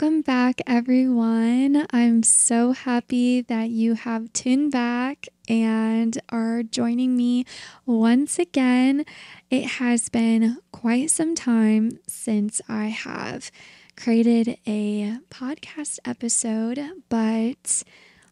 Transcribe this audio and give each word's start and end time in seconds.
Welcome 0.00 0.22
back, 0.22 0.62
everyone. 0.66 1.86
I'm 1.90 2.22
so 2.22 2.72
happy 2.72 3.42
that 3.42 3.68
you 3.68 3.92
have 3.92 4.32
tuned 4.32 4.72
back 4.72 5.28
and 5.46 6.18
are 6.30 6.62
joining 6.62 7.18
me 7.18 7.44
once 7.84 8.38
again. 8.38 9.04
It 9.50 9.64
has 9.72 10.08
been 10.08 10.56
quite 10.72 11.10
some 11.10 11.34
time 11.34 11.98
since 12.08 12.62
I 12.66 12.86
have 12.86 13.50
created 13.94 14.56
a 14.66 15.18
podcast 15.30 15.98
episode, 16.06 16.80
but 17.10 17.82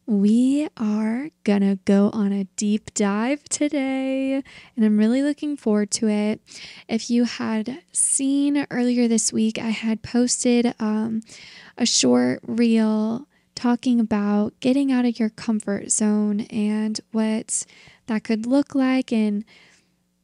we 0.09 0.66
are 0.79 1.29
gonna 1.45 1.77
go 1.84 2.08
on 2.14 2.32
a 2.32 2.45
deep 2.57 2.94
dive 2.94 3.44
today, 3.44 4.43
and 4.75 4.85
I'm 4.85 4.96
really 4.96 5.22
looking 5.22 5.54
forward 5.54 5.90
to 5.93 6.08
it. 6.08 6.40
If 6.89 7.11
you 7.11 7.25
had 7.25 7.82
seen 7.93 8.66
earlier 8.71 9.07
this 9.07 9.35
week, 9.35 9.58
I 9.58 9.68
had 9.68 10.02
posted 10.02 10.75
um, 10.80 11.21
a 11.76 11.85
short 11.85 12.40
reel 12.46 13.29
talking 13.54 14.00
about 14.00 14.58
getting 14.61 14.90
out 14.90 15.04
of 15.04 15.18
your 15.18 15.29
comfort 15.29 15.90
zone 15.90 16.40
and 16.43 16.99
what 17.13 17.66
that 18.07 18.25
could 18.25 18.46
look 18.46 18.75
like. 18.75 19.13
And 19.13 19.44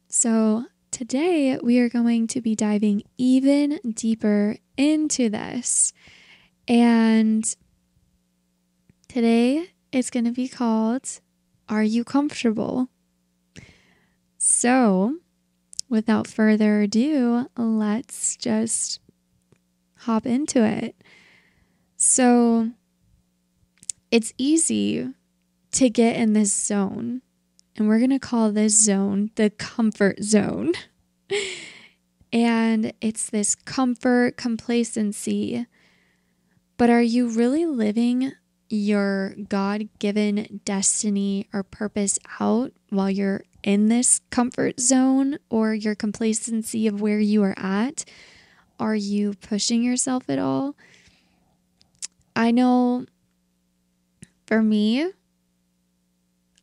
so 0.07 0.65
today 0.89 1.59
we 1.61 1.77
are 1.77 1.89
going 1.89 2.25
to 2.27 2.41
be 2.41 2.55
diving 2.55 3.03
even 3.19 3.79
deeper 3.93 4.57
into 4.77 5.29
this. 5.29 5.93
And 6.67 7.45
today 9.07 9.67
it's 9.95 10.09
going 10.09 10.25
to 10.25 10.31
be 10.31 10.49
called 10.49 11.21
Are 11.69 11.83
You 11.83 12.03
Comfortable? 12.03 12.89
So, 14.37 15.19
without 15.87 16.27
further 16.27 16.81
ado, 16.81 17.49
let's 17.55 18.35
just 18.35 18.99
hop 19.99 20.25
into 20.25 20.61
it. 20.65 20.97
So, 21.95 22.71
it's 24.11 24.33
easy 24.37 25.13
to 25.71 25.89
get 25.89 26.17
in 26.17 26.33
this 26.33 26.53
zone, 26.53 27.21
and 27.77 27.87
we're 27.87 27.99
going 27.99 28.09
to 28.09 28.19
call 28.19 28.51
this 28.51 28.77
zone 28.77 29.31
the 29.35 29.49
comfort 29.49 30.21
zone. 30.21 30.73
and 32.33 32.91
it's 32.99 33.29
this 33.29 33.55
comfort, 33.55 34.35
complacency. 34.35 35.65
But 36.75 36.89
are 36.89 37.01
you 37.01 37.29
really 37.29 37.65
living 37.65 38.33
your 38.69 39.35
God 39.49 39.89
given 39.99 40.61
destiny 40.65 41.47
or 41.53 41.63
purpose 41.63 42.17
out 42.39 42.71
while 42.89 43.09
you're 43.09 43.43
in 43.63 43.87
this 43.87 44.21
comfort 44.29 44.79
zone 44.79 45.37
or 45.49 45.73
your 45.73 45.95
complacency 45.95 46.87
of 46.87 47.01
where 47.01 47.19
you 47.19 47.43
are 47.43 47.57
at? 47.57 48.05
Are 48.79 48.95
you 48.95 49.33
pushing 49.35 49.83
yourself 49.83 50.29
at 50.29 50.39
all? 50.39 50.75
I 52.35 52.51
know 52.51 53.05
for 54.47 54.61
me, 54.61 55.11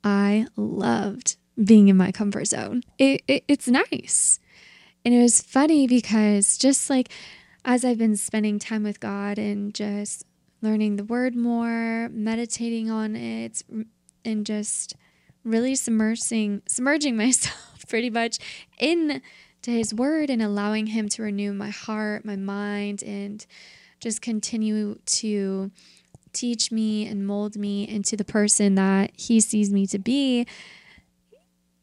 I 0.04 0.46
loved 0.56 1.36
being 1.62 1.88
in 1.88 1.96
my 1.96 2.12
comfort 2.12 2.46
zone. 2.46 2.82
It, 2.98 3.22
it, 3.26 3.44
it's 3.48 3.68
nice. 3.68 4.40
And 5.04 5.14
it 5.14 5.20
was 5.20 5.40
funny 5.40 5.86
because 5.86 6.58
just 6.58 6.90
like 6.90 7.08
as 7.64 7.84
I've 7.84 7.98
been 7.98 8.16
spending 8.16 8.58
time 8.58 8.82
with 8.82 9.00
God 9.00 9.38
and 9.38 9.72
just 9.74 10.24
learning 10.62 10.96
the 10.96 11.04
word 11.04 11.34
more, 11.34 12.08
meditating 12.10 12.90
on 12.90 13.16
it, 13.16 13.62
and 14.24 14.46
just 14.46 14.94
really 15.44 15.74
submersing 15.74 16.62
submerging 16.68 17.16
myself 17.16 17.84
pretty 17.88 18.10
much 18.10 18.38
into 18.78 19.20
his 19.66 19.92
word 19.92 20.30
and 20.30 20.40
allowing 20.40 20.86
him 20.86 21.08
to 21.08 21.22
renew 21.22 21.52
my 21.52 21.70
heart, 21.70 22.24
my 22.24 22.36
mind, 22.36 23.02
and 23.02 23.44
just 24.00 24.22
continue 24.22 24.98
to 25.04 25.70
teach 26.32 26.72
me 26.72 27.06
and 27.06 27.26
mold 27.26 27.56
me 27.56 27.86
into 27.86 28.16
the 28.16 28.24
person 28.24 28.74
that 28.74 29.10
he 29.14 29.40
sees 29.40 29.70
me 29.70 29.86
to 29.86 29.98
be 29.98 30.46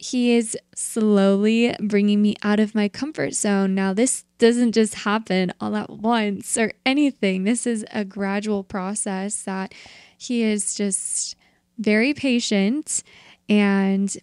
he 0.02 0.34
is 0.34 0.56
slowly 0.74 1.76
bringing 1.78 2.22
me 2.22 2.34
out 2.42 2.58
of 2.58 2.74
my 2.74 2.88
comfort 2.88 3.34
zone. 3.34 3.74
Now, 3.74 3.92
this 3.92 4.24
doesn't 4.38 4.72
just 4.72 4.94
happen 4.94 5.52
all 5.60 5.76
at 5.76 5.90
once 5.90 6.56
or 6.56 6.72
anything. 6.86 7.44
This 7.44 7.66
is 7.66 7.84
a 7.92 8.02
gradual 8.02 8.64
process 8.64 9.42
that 9.42 9.74
he 10.16 10.42
is 10.42 10.74
just 10.74 11.36
very 11.76 12.14
patient 12.14 13.02
and 13.46 14.16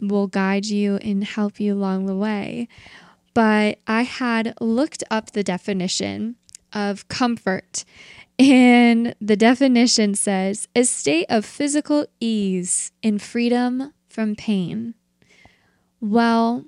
will 0.00 0.26
guide 0.26 0.66
you 0.66 0.96
and 0.96 1.22
help 1.22 1.60
you 1.60 1.72
along 1.72 2.06
the 2.06 2.16
way. 2.16 2.66
But 3.32 3.78
I 3.86 4.02
had 4.02 4.54
looked 4.60 5.04
up 5.08 5.30
the 5.30 5.44
definition 5.44 6.34
of 6.72 7.06
comfort, 7.06 7.84
and 8.40 9.14
the 9.20 9.36
definition 9.36 10.16
says 10.16 10.66
a 10.74 10.82
state 10.82 11.26
of 11.28 11.44
physical 11.44 12.06
ease 12.18 12.90
and 13.04 13.22
freedom 13.22 13.92
from 14.08 14.34
pain. 14.34 14.94
Well, 16.02 16.64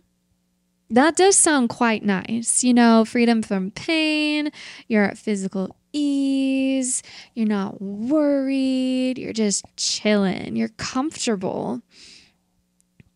that 0.90 1.16
does 1.16 1.36
sound 1.36 1.68
quite 1.68 2.04
nice. 2.04 2.62
You 2.62 2.72
know, 2.72 3.04
freedom 3.04 3.42
from 3.42 3.72
pain, 3.72 4.52
you're 4.86 5.02
at 5.02 5.18
physical 5.18 5.76
ease, 5.92 7.02
you're 7.34 7.48
not 7.48 7.82
worried, 7.82 9.18
you're 9.18 9.32
just 9.32 9.64
chilling, 9.76 10.54
you're 10.54 10.68
comfortable. 10.68 11.82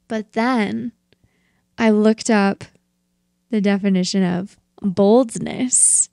But 0.09 0.33
then 0.33 0.91
I 1.79 1.91
looked 1.91 2.31
up 2.31 2.65
the 3.51 3.61
definition 3.61 4.25
of 4.25 4.59
boldness, 4.83 6.09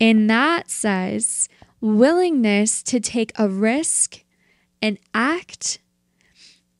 and 0.00 0.30
that 0.30 0.70
says 0.70 1.50
willingness 1.82 2.82
to 2.84 3.00
take 3.00 3.32
a 3.38 3.50
risk 3.50 4.24
and 4.80 4.98
act, 5.12 5.78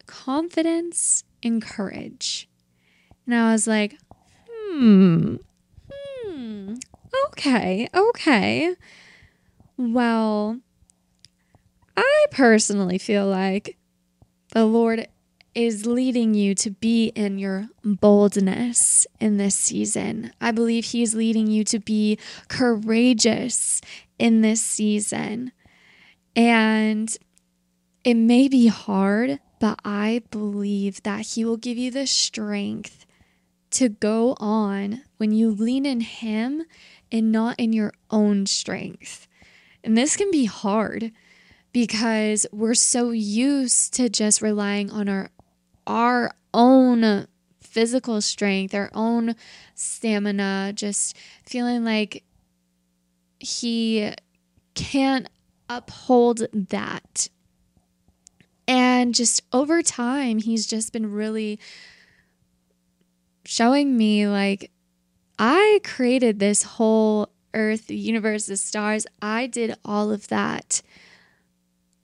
confidence, 0.06 1.22
and 1.46 1.62
courage. 1.62 2.48
And 3.24 3.34
I 3.34 3.52
was 3.52 3.66
like, 3.66 3.98
hmm, 4.50 5.36
hmm, 5.90 6.74
okay, 7.28 7.88
okay. 7.94 8.74
Well, 9.76 10.60
I 11.96 12.26
personally 12.30 12.98
feel 12.98 13.26
like 13.26 13.76
the 14.52 14.64
Lord 14.64 15.08
is 15.54 15.86
leading 15.86 16.34
you 16.34 16.54
to 16.54 16.70
be 16.70 17.06
in 17.14 17.38
your 17.38 17.68
boldness 17.82 19.06
in 19.18 19.38
this 19.38 19.54
season. 19.54 20.32
I 20.38 20.50
believe 20.50 20.84
He's 20.84 21.14
leading 21.14 21.46
you 21.46 21.64
to 21.64 21.78
be 21.78 22.18
courageous 22.48 23.80
in 24.18 24.42
this 24.42 24.60
season. 24.60 25.52
And 26.34 27.16
it 28.04 28.14
may 28.14 28.48
be 28.48 28.66
hard, 28.66 29.40
but 29.58 29.78
I 29.84 30.22
believe 30.30 31.02
that 31.02 31.26
He 31.26 31.44
will 31.44 31.56
give 31.56 31.78
you 31.78 31.90
the 31.90 32.06
strength 32.06 33.06
to 33.72 33.88
go 33.88 34.36
on 34.38 35.02
when 35.16 35.32
you 35.32 35.50
lean 35.50 35.86
in 35.86 36.00
Him 36.00 36.64
and 37.10 37.32
not 37.32 37.58
in 37.58 37.72
your 37.72 37.92
own 38.10 38.46
strength. 38.46 39.28
And 39.84 39.96
this 39.96 40.16
can 40.16 40.30
be 40.30 40.46
hard 40.46 41.12
because 41.72 42.46
we're 42.52 42.74
so 42.74 43.10
used 43.10 43.94
to 43.94 44.08
just 44.08 44.42
relying 44.42 44.90
on 44.90 45.08
our 45.08 45.30
our 45.86 46.34
own 46.52 47.28
physical 47.60 48.20
strength, 48.20 48.74
our 48.74 48.90
own 48.94 49.36
stamina, 49.74 50.72
just 50.74 51.16
feeling 51.44 51.84
like 51.84 52.24
he 53.38 54.12
can't 54.74 55.28
uphold 55.68 56.46
that 56.52 57.28
and 58.96 59.14
just 59.14 59.42
over 59.52 59.82
time, 59.82 60.38
he's 60.38 60.66
just 60.66 60.92
been 60.92 61.12
really 61.12 61.58
showing 63.44 63.96
me 63.96 64.26
like, 64.26 64.70
I 65.38 65.80
created 65.84 66.38
this 66.38 66.62
whole 66.62 67.28
earth, 67.52 67.88
the 67.88 67.96
universe, 67.96 68.46
the 68.46 68.56
stars. 68.56 69.06
I 69.20 69.46
did 69.46 69.76
all 69.84 70.10
of 70.10 70.28
that. 70.28 70.80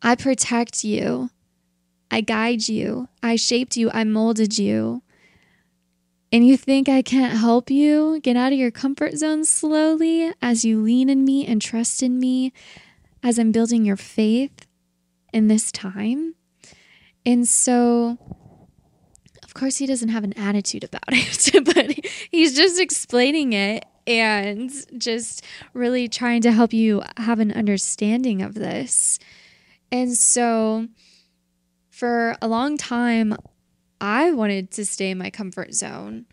I 0.03 0.15
protect 0.17 0.85
you. 0.85 1.31
I 2.11 2.21
guide 2.21 2.69
you. 2.69 3.09
I 3.23 3.37
shaped 3.37 3.77
you. 3.77 3.91
I 3.93 4.05
molded 4.05 4.59
you. 4.59 5.03
And 6.31 6.47
you 6.47 6.57
think 6.57 6.89
I 6.89 7.03
can't 7.03 7.39
help 7.39 7.71
you 7.71 8.21
get 8.21 8.37
out 8.37 8.53
of 8.53 8.59
your 8.59 8.71
comfort 8.71 9.17
zone 9.17 9.45
slowly 9.45 10.33
as 10.43 10.65
you 10.65 10.83
lean 10.83 11.09
in 11.09 11.25
me 11.25 11.47
and 11.47 11.61
trust 11.61 12.03
in 12.03 12.19
me 12.19 12.53
as 13.23 13.39
I'm 13.39 13.53
building 13.53 13.85
your 13.85 13.97
faith 13.97 14.67
in 15.33 15.49
this 15.49 15.73
time? 15.73 16.35
And 17.25 17.47
so, 17.47 18.19
of 19.43 19.55
course, 19.55 19.79
he 19.79 19.87
doesn't 19.87 20.09
have 20.09 20.25
an 20.25 20.33
attitude 20.39 20.85
about 20.85 21.03
it, 21.09 21.65
but 21.65 22.07
he's 22.31 22.57
just 22.57 22.81
explaining 22.81 23.53
it 23.53 23.85
and 24.07 24.71
just 24.99 25.45
really 25.75 26.09
trying 26.09 26.43
to 26.43 26.53
help 26.53 26.73
you 26.73 27.03
have 27.19 27.39
an 27.39 27.53
understanding 27.53 28.43
of 28.43 28.55
this. 28.55 29.19
And 29.91 30.17
so, 30.17 30.89
for 31.91 32.37
a 32.43 32.49
long 32.49 32.77
time, 32.77 33.37
I 34.01 34.33
wanted 34.33 34.73
to 34.73 34.85
stay 34.85 35.11
in 35.11 35.19
my 35.19 35.31
comfort 35.31 35.75
zone. 35.75 36.27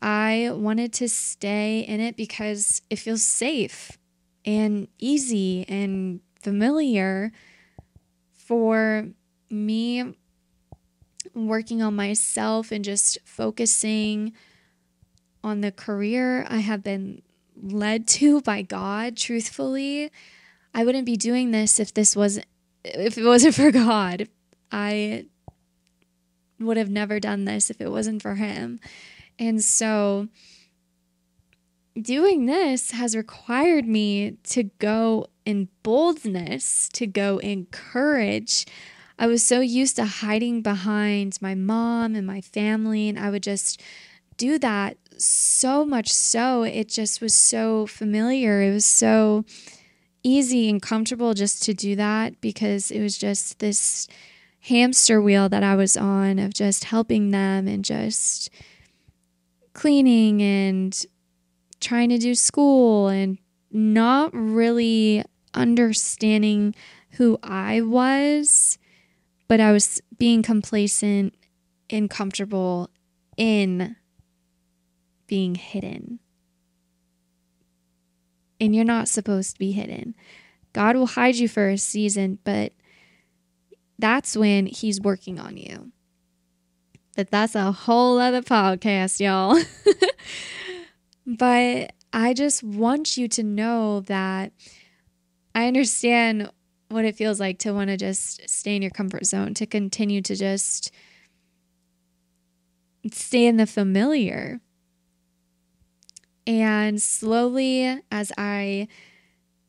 I 0.00 0.50
wanted 0.52 0.92
to 0.94 1.08
stay 1.08 1.80
in 1.80 2.00
it 2.00 2.16
because 2.16 2.82
it 2.88 2.96
feels 2.96 3.22
safe. 3.22 3.98
and 4.46 4.88
easy 4.98 5.64
and 5.68 6.20
familiar 6.38 7.32
for 8.34 9.08
me 9.54 10.14
working 11.34 11.82
on 11.82 11.96
myself 11.96 12.70
and 12.70 12.84
just 12.84 13.18
focusing 13.24 14.32
on 15.42 15.60
the 15.60 15.72
career 15.72 16.46
I 16.48 16.58
have 16.58 16.82
been 16.82 17.22
led 17.60 18.06
to 18.08 18.40
by 18.40 18.62
God, 18.62 19.16
truthfully. 19.16 20.10
I 20.74 20.84
wouldn't 20.84 21.06
be 21.06 21.16
doing 21.16 21.50
this 21.50 21.78
if 21.78 21.94
this 21.94 22.16
wasn't 22.16 22.46
if 22.84 23.16
it 23.16 23.24
wasn't 23.24 23.54
for 23.56 23.70
God. 23.70 24.28
I 24.72 25.26
would 26.58 26.76
have 26.76 26.90
never 26.90 27.20
done 27.20 27.44
this 27.44 27.70
if 27.70 27.80
it 27.80 27.90
wasn't 27.90 28.22
for 28.22 28.34
him. 28.34 28.80
And 29.38 29.62
so 29.62 30.28
doing 32.00 32.46
this 32.46 32.92
has 32.92 33.16
required 33.16 33.86
me 33.86 34.38
to 34.44 34.64
go 34.78 35.26
in 35.44 35.68
boldness, 35.82 36.88
to 36.94 37.06
go 37.06 37.38
in 37.38 37.66
courage. 37.66 38.66
I 39.18 39.26
was 39.26 39.42
so 39.42 39.60
used 39.60 39.96
to 39.96 40.04
hiding 40.04 40.62
behind 40.62 41.38
my 41.40 41.54
mom 41.54 42.14
and 42.14 42.26
my 42.26 42.40
family, 42.40 43.08
and 43.08 43.18
I 43.18 43.30
would 43.30 43.42
just 43.42 43.80
do 44.36 44.58
that 44.58 44.96
so 45.16 45.84
much 45.84 46.12
so 46.12 46.62
it 46.64 46.88
just 46.88 47.20
was 47.20 47.34
so 47.34 47.86
familiar. 47.86 48.62
It 48.62 48.72
was 48.72 48.84
so 48.84 49.44
easy 50.22 50.68
and 50.68 50.82
comfortable 50.82 51.34
just 51.34 51.62
to 51.64 51.74
do 51.74 51.94
that 51.96 52.40
because 52.40 52.90
it 52.90 53.00
was 53.00 53.16
just 53.16 53.58
this 53.60 54.08
hamster 54.60 55.20
wheel 55.20 55.48
that 55.50 55.62
I 55.62 55.76
was 55.76 55.96
on 55.96 56.38
of 56.38 56.54
just 56.54 56.84
helping 56.84 57.30
them 57.30 57.68
and 57.68 57.84
just 57.84 58.48
cleaning 59.74 60.42
and 60.42 61.04
trying 61.80 62.08
to 62.08 62.18
do 62.18 62.34
school 62.34 63.08
and 63.08 63.38
not 63.70 64.30
really 64.32 65.22
understanding 65.52 66.74
who 67.12 67.38
I 67.42 67.82
was, 67.82 68.78
but 69.54 69.60
I 69.60 69.70
was 69.70 70.02
being 70.18 70.42
complacent 70.42 71.32
and 71.88 72.10
comfortable 72.10 72.90
in 73.36 73.94
being 75.28 75.54
hidden. 75.54 76.18
And 78.58 78.74
you're 78.74 78.84
not 78.84 79.06
supposed 79.06 79.52
to 79.52 79.58
be 79.60 79.70
hidden. 79.70 80.16
God 80.72 80.96
will 80.96 81.06
hide 81.06 81.36
you 81.36 81.46
for 81.46 81.68
a 81.68 81.78
season, 81.78 82.40
but 82.42 82.72
that's 83.96 84.36
when 84.36 84.66
He's 84.66 85.00
working 85.00 85.38
on 85.38 85.56
you. 85.56 85.92
But 87.14 87.30
that's 87.30 87.54
a 87.54 87.70
whole 87.70 88.18
other 88.18 88.42
podcast, 88.42 89.20
y'all. 89.20 89.62
but 91.28 91.92
I 92.12 92.34
just 92.34 92.64
want 92.64 93.16
you 93.16 93.28
to 93.28 93.44
know 93.44 94.00
that 94.00 94.52
I 95.54 95.68
understand 95.68 96.50
what 96.88 97.04
it 97.04 97.16
feels 97.16 97.40
like 97.40 97.58
to 97.60 97.72
want 97.72 97.90
to 97.90 97.96
just 97.96 98.48
stay 98.48 98.76
in 98.76 98.82
your 98.82 98.90
comfort 98.90 99.26
zone, 99.26 99.54
to 99.54 99.66
continue 99.66 100.22
to 100.22 100.34
just 100.36 100.90
stay 103.12 103.46
in 103.46 103.56
the 103.56 103.66
familiar. 103.66 104.60
And 106.46 107.00
slowly, 107.00 108.00
as 108.10 108.32
I 108.36 108.88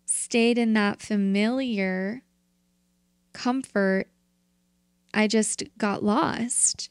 stayed 0.06 0.58
in 0.58 0.74
that 0.74 1.02
familiar 1.02 2.22
comfort, 3.34 4.08
I 5.14 5.28
just 5.28 5.64
got 5.78 6.04
lost. 6.04 6.90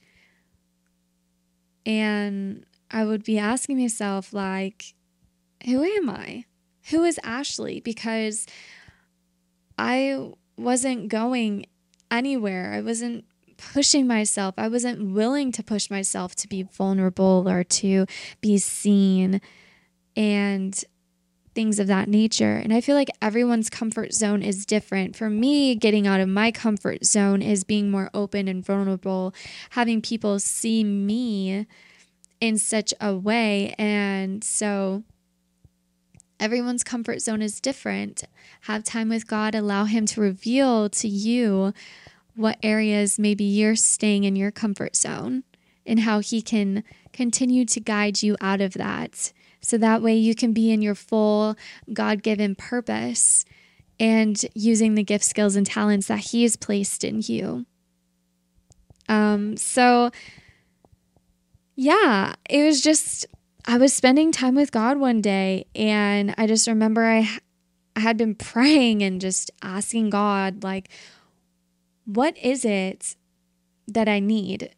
And 1.85 2.65
I 2.91 3.05
would 3.05 3.25
be 3.25 3.39
asking 3.39 3.79
myself, 3.79 4.33
like, 4.33 4.95
who 5.67 5.83
am 5.83 6.09
I? 6.09 6.45
Who 6.91 7.05
is 7.05 7.21
Ashley? 7.23 7.81
Because 7.81 8.47
I 9.79 10.33
wasn't 10.57 11.09
going 11.09 11.67
anywhere. 12.11 12.73
I 12.73 12.81
wasn't 12.81 13.25
pushing 13.57 14.07
myself. 14.07 14.55
I 14.59 14.69
wasn't 14.69 15.13
willing 15.13 15.53
to 15.53 15.63
push 15.63 15.91
myself 15.91 16.35
to 16.37 16.49
be 16.49 16.63
vulnerable 16.63 17.49
or 17.49 17.65
to 17.65 18.07
be 18.41 18.59
seen 18.59 19.41
and 20.17 20.85
things 21.55 21.79
of 21.79 21.87
that 21.87 22.09
nature. 22.09 22.57
And 22.57 22.75
I 22.75 22.81
feel 22.81 22.97
like 22.97 23.11
everyone's 23.23 23.71
comfort 23.71 24.13
zone 24.13 24.43
is 24.43 24.67
different. 24.67 25.17
For 25.17 25.31
me, 25.31 25.75
getting 25.77 26.07
out 26.07 26.21
of 26.21 26.29
my 26.29 26.51
comfort 26.51 27.05
zone 27.05 27.43
is 27.43 27.65
being 27.65 27.91
more 27.91 28.11
open 28.13 28.49
and 28.49 28.65
vulnerable, 28.65 29.35
having 29.71 30.03
people 30.03 30.41
see 30.41 30.83
me 30.85 31.67
in 32.41 32.59
such 32.59 32.93
a 33.01 33.15
way. 33.17 33.75
And 33.79 34.43
so 34.43 35.05
everyone's 36.41 36.85
comfort 36.85 37.21
zone 37.21 37.43
is 37.43 37.61
different. 37.61 38.25
Have 38.63 38.85
time 38.85 39.09
with 39.09 39.27
God, 39.27 39.55
allow 39.55 39.85
Him 39.85 40.07
to 40.07 40.21
reveal 40.21 40.89
to 40.91 41.09
you 41.09 41.73
what 42.37 42.59
areas 42.63 43.19
maybe 43.19 43.45
you're 43.45 43.77
staying 43.77 44.25
in 44.25 44.37
your 44.37 44.51
comfort 44.51 44.97
zone 44.97 45.45
and 45.87 46.01
how 46.01 46.21
He 46.21 46.43
can 46.43 46.83
continue 47.13 47.65
to 47.67 47.81
guide 47.81 48.23
you 48.23 48.37
out 48.41 48.61
of 48.61 48.75
that 48.75 49.33
so 49.61 49.79
that 49.79 50.03
way 50.03 50.15
you 50.15 50.35
can 50.35 50.53
be 50.53 50.71
in 50.71 50.83
your 50.83 50.95
full 50.95 51.57
God 51.93 52.23
given 52.23 52.55
purpose 52.55 53.45
and 53.99 54.45
using 54.55 54.95
the 54.95 55.05
gift, 55.05 55.25
skills, 55.25 55.57
and 55.57 55.67
talents 55.67 56.09
that 56.09 56.19
He 56.19 56.43
has 56.43 56.57
placed 56.57 57.05
in 57.05 57.23
you. 57.23 57.65
Um, 59.09 59.57
so, 59.57 60.11
yeah, 61.77 62.35
it 62.49 62.65
was 62.65 62.81
just, 62.81 63.27
I 63.67 63.79
was 63.79 63.95
spending 63.95 64.31
time 64.31 64.55
with 64.55 64.73
God 64.73 64.99
one 64.99 65.21
day, 65.21 65.67
and 65.75 66.35
I 66.37 66.47
just 66.47 66.69
remember 66.69 67.05
I, 67.05 67.39
I 67.97 68.01
had 68.01 68.17
been 68.17 68.35
praying 68.37 69.03
and 69.03 69.21
just 69.21 69.51
asking 69.63 70.11
God, 70.11 70.63
like, 70.63 70.89
what 72.05 72.37
is 72.39 72.65
it 72.65 73.17
that 73.89 74.09
I 74.09 74.21
need 74.21 74.75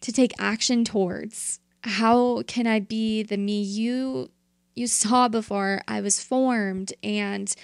to 0.00 0.12
take 0.12 0.32
action 0.38 0.84
towards? 0.84 1.60
how 1.86 2.42
can 2.42 2.66
I 2.66 2.80
be 2.80 3.22
the 3.22 3.36
me 3.36 3.62
you 3.62 4.30
you 4.74 4.86
saw 4.86 5.28
before 5.28 5.80
I 5.88 6.00
was 6.00 6.22
formed? 6.22 6.92
And 7.02 7.54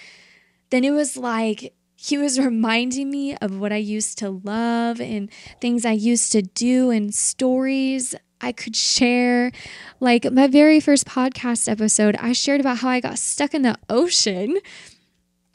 then 0.71 0.83
it 0.83 0.91
was 0.91 1.15
like 1.17 1.73
he 1.95 2.17
was 2.17 2.39
reminding 2.39 3.11
me 3.11 3.35
of 3.37 3.59
what 3.59 3.71
I 3.73 3.77
used 3.77 4.17
to 4.19 4.29
love 4.29 4.99
and 4.99 5.29
things 5.61 5.85
I 5.85 5.91
used 5.91 6.31
to 6.31 6.41
do 6.41 6.89
and 6.89 7.13
stories 7.13 8.15
I 8.43 8.51
could 8.51 8.75
share. 8.75 9.51
Like 9.99 10.29
my 10.31 10.47
very 10.47 10.79
first 10.79 11.05
podcast 11.05 11.71
episode, 11.71 12.15
I 12.17 12.33
shared 12.33 12.59
about 12.59 12.79
how 12.79 12.89
I 12.89 12.99
got 12.99 13.17
stuck 13.17 13.53
in 13.53 13.61
the 13.61 13.77
ocean 13.89 14.59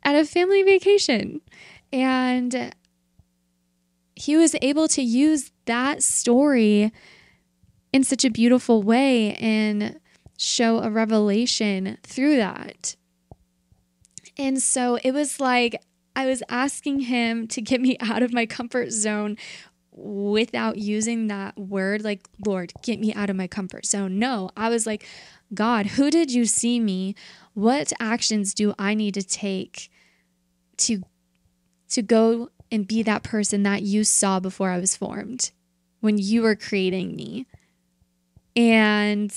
at 0.03 0.17
a 0.17 0.25
family 0.25 0.63
vacation. 0.63 1.43
And 1.93 2.75
he 4.17 4.37
was 4.37 4.57
able 4.63 4.89
to 4.89 5.03
use 5.03 5.53
that 5.67 6.03
story 6.03 6.91
in 7.93 8.05
such 8.05 8.25
a 8.25 8.31
beautiful 8.31 8.83
way 8.83 9.35
and 9.35 10.01
show 10.39 10.79
a 10.79 10.91
revelation 10.91 11.99
through 12.03 12.37
that. 12.37 12.97
And 14.39 14.63
so 14.63 14.99
it 15.05 15.13
was 15.13 15.41
like 15.41 15.83
I 16.17 16.27
was 16.27 16.43
asking 16.49 17.01
him 17.01 17.47
to 17.49 17.61
get 17.61 17.81
me 17.81 17.99
out 18.01 18.23
of 18.23 18.33
my 18.33 18.47
comfort 18.47 18.93
zone 18.93 19.37
without 19.99 20.79
using 20.79 21.27
that 21.27 21.59
word, 21.59 22.05
like, 22.05 22.27
Lord, 22.47 22.73
get 22.83 23.01
me 23.01 23.13
out 23.15 23.31
of 23.31 23.37
my 23.37 23.47
comfort 23.47 23.85
zone. 23.85 24.19
No, 24.19 24.51
I 24.57 24.69
was 24.69 24.87
like, 24.87 25.05
God, 25.53 25.87
who 25.87 26.11
did 26.11 26.31
you 26.31 26.45
see 26.45 26.79
me? 26.79 27.15
What 27.55 27.93
actions 27.99 28.55
do 28.55 28.75
I 28.79 28.95
need 28.95 29.15
to 29.15 29.23
take 29.23 29.91
to 30.79 31.03
to 31.91 32.03
go 32.03 32.51
and 32.71 32.87
be 32.87 33.03
that 33.03 33.23
person 33.23 33.63
that 33.63 33.83
you 33.83 34.05
saw 34.05 34.39
before 34.39 34.71
I 34.71 34.79
was 34.79 34.95
formed 34.95 35.51
when 36.01 36.19
you 36.19 36.43
were 36.43 36.55
creating 36.55 37.17
me? 37.17 37.47
And 38.55 39.35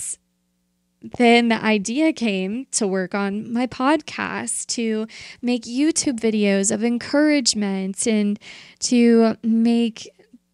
then 1.18 1.48
the 1.48 1.62
idea 1.62 2.12
came 2.12 2.66
to 2.72 2.86
work 2.86 3.14
on 3.14 3.52
my 3.52 3.66
podcast, 3.66 4.66
to 4.66 5.06
make 5.40 5.62
YouTube 5.62 6.20
videos 6.20 6.70
of 6.70 6.84
encouragement 6.84 8.06
and 8.06 8.38
to 8.80 9.36
make 9.42 10.08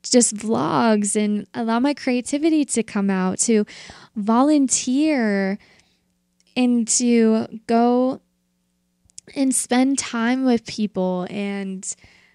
just 0.08 0.34
vlogs 0.34 1.16
and 1.16 1.46
allow 1.54 1.80
my 1.80 1.94
creativity 1.94 2.64
to 2.64 2.82
come 2.82 3.10
out, 3.10 3.38
to 3.40 3.64
volunteer 4.16 5.58
and 6.56 6.88
to 6.88 7.46
go 7.66 8.20
and 9.34 9.54
spend 9.54 9.98
time 9.98 10.44
with 10.44 10.66
people 10.66 11.26
and 11.30 11.94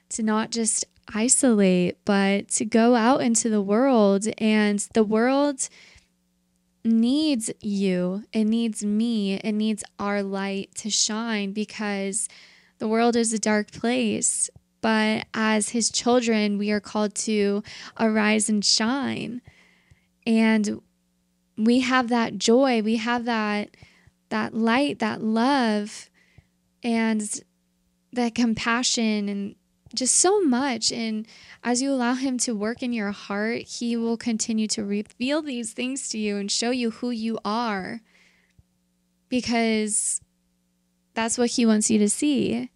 to 0.09 0.23
not 0.23 0.51
just 0.51 0.85
isolate, 1.13 1.97
but 2.05 2.47
to 2.47 2.65
go 2.65 2.95
out 2.95 3.21
into 3.21 3.49
the 3.49 3.61
world. 3.61 4.27
And 4.37 4.79
the 4.93 5.03
world 5.03 5.67
needs 6.85 7.51
you, 7.61 8.23
it 8.33 8.45
needs 8.45 8.83
me, 8.83 9.35
it 9.35 9.53
needs 9.53 9.83
our 9.99 10.21
light 10.21 10.75
to 10.75 10.89
shine 10.89 11.53
because 11.53 12.27
the 12.79 12.87
world 12.87 13.15
is 13.15 13.33
a 13.33 13.39
dark 13.39 13.71
place. 13.71 14.49
But 14.83 15.25
as 15.33 15.69
his 15.69 15.89
children, 15.89 16.59
we 16.59 16.69
are 16.69 16.79
called 16.79 17.15
to 17.27 17.63
arise 17.99 18.49
and 18.49 18.63
shine. 18.63 19.41
And 20.27 20.81
we 21.57 21.79
have 21.79 22.09
that 22.09 22.37
joy, 22.37 22.83
we 22.83 22.97
have 22.97 23.25
that 23.25 23.75
that 24.29 24.53
light, 24.53 24.99
that 24.99 25.23
love. 25.23 26.09
and 26.83 27.41
that 28.13 28.35
compassion 28.35 29.27
and 29.27 29.55
just 29.95 30.15
so 30.15 30.41
much. 30.41 30.91
And 30.91 31.27
as 31.63 31.81
you 31.81 31.91
allow 31.91 32.13
Him 32.13 32.37
to 32.39 32.55
work 32.55 32.81
in 32.83 32.93
your 32.93 33.11
heart, 33.11 33.61
He 33.61 33.95
will 33.95 34.17
continue 34.17 34.67
to 34.67 34.83
reveal 34.83 35.41
these 35.41 35.73
things 35.73 36.09
to 36.09 36.17
you 36.17 36.37
and 36.37 36.51
show 36.51 36.71
you 36.71 36.91
who 36.91 37.11
you 37.11 37.39
are 37.43 38.01
because 39.29 40.21
that's 41.13 41.37
what 41.37 41.51
He 41.51 41.65
wants 41.65 41.89
you 41.89 41.99
to 41.99 42.09
see. 42.09 42.69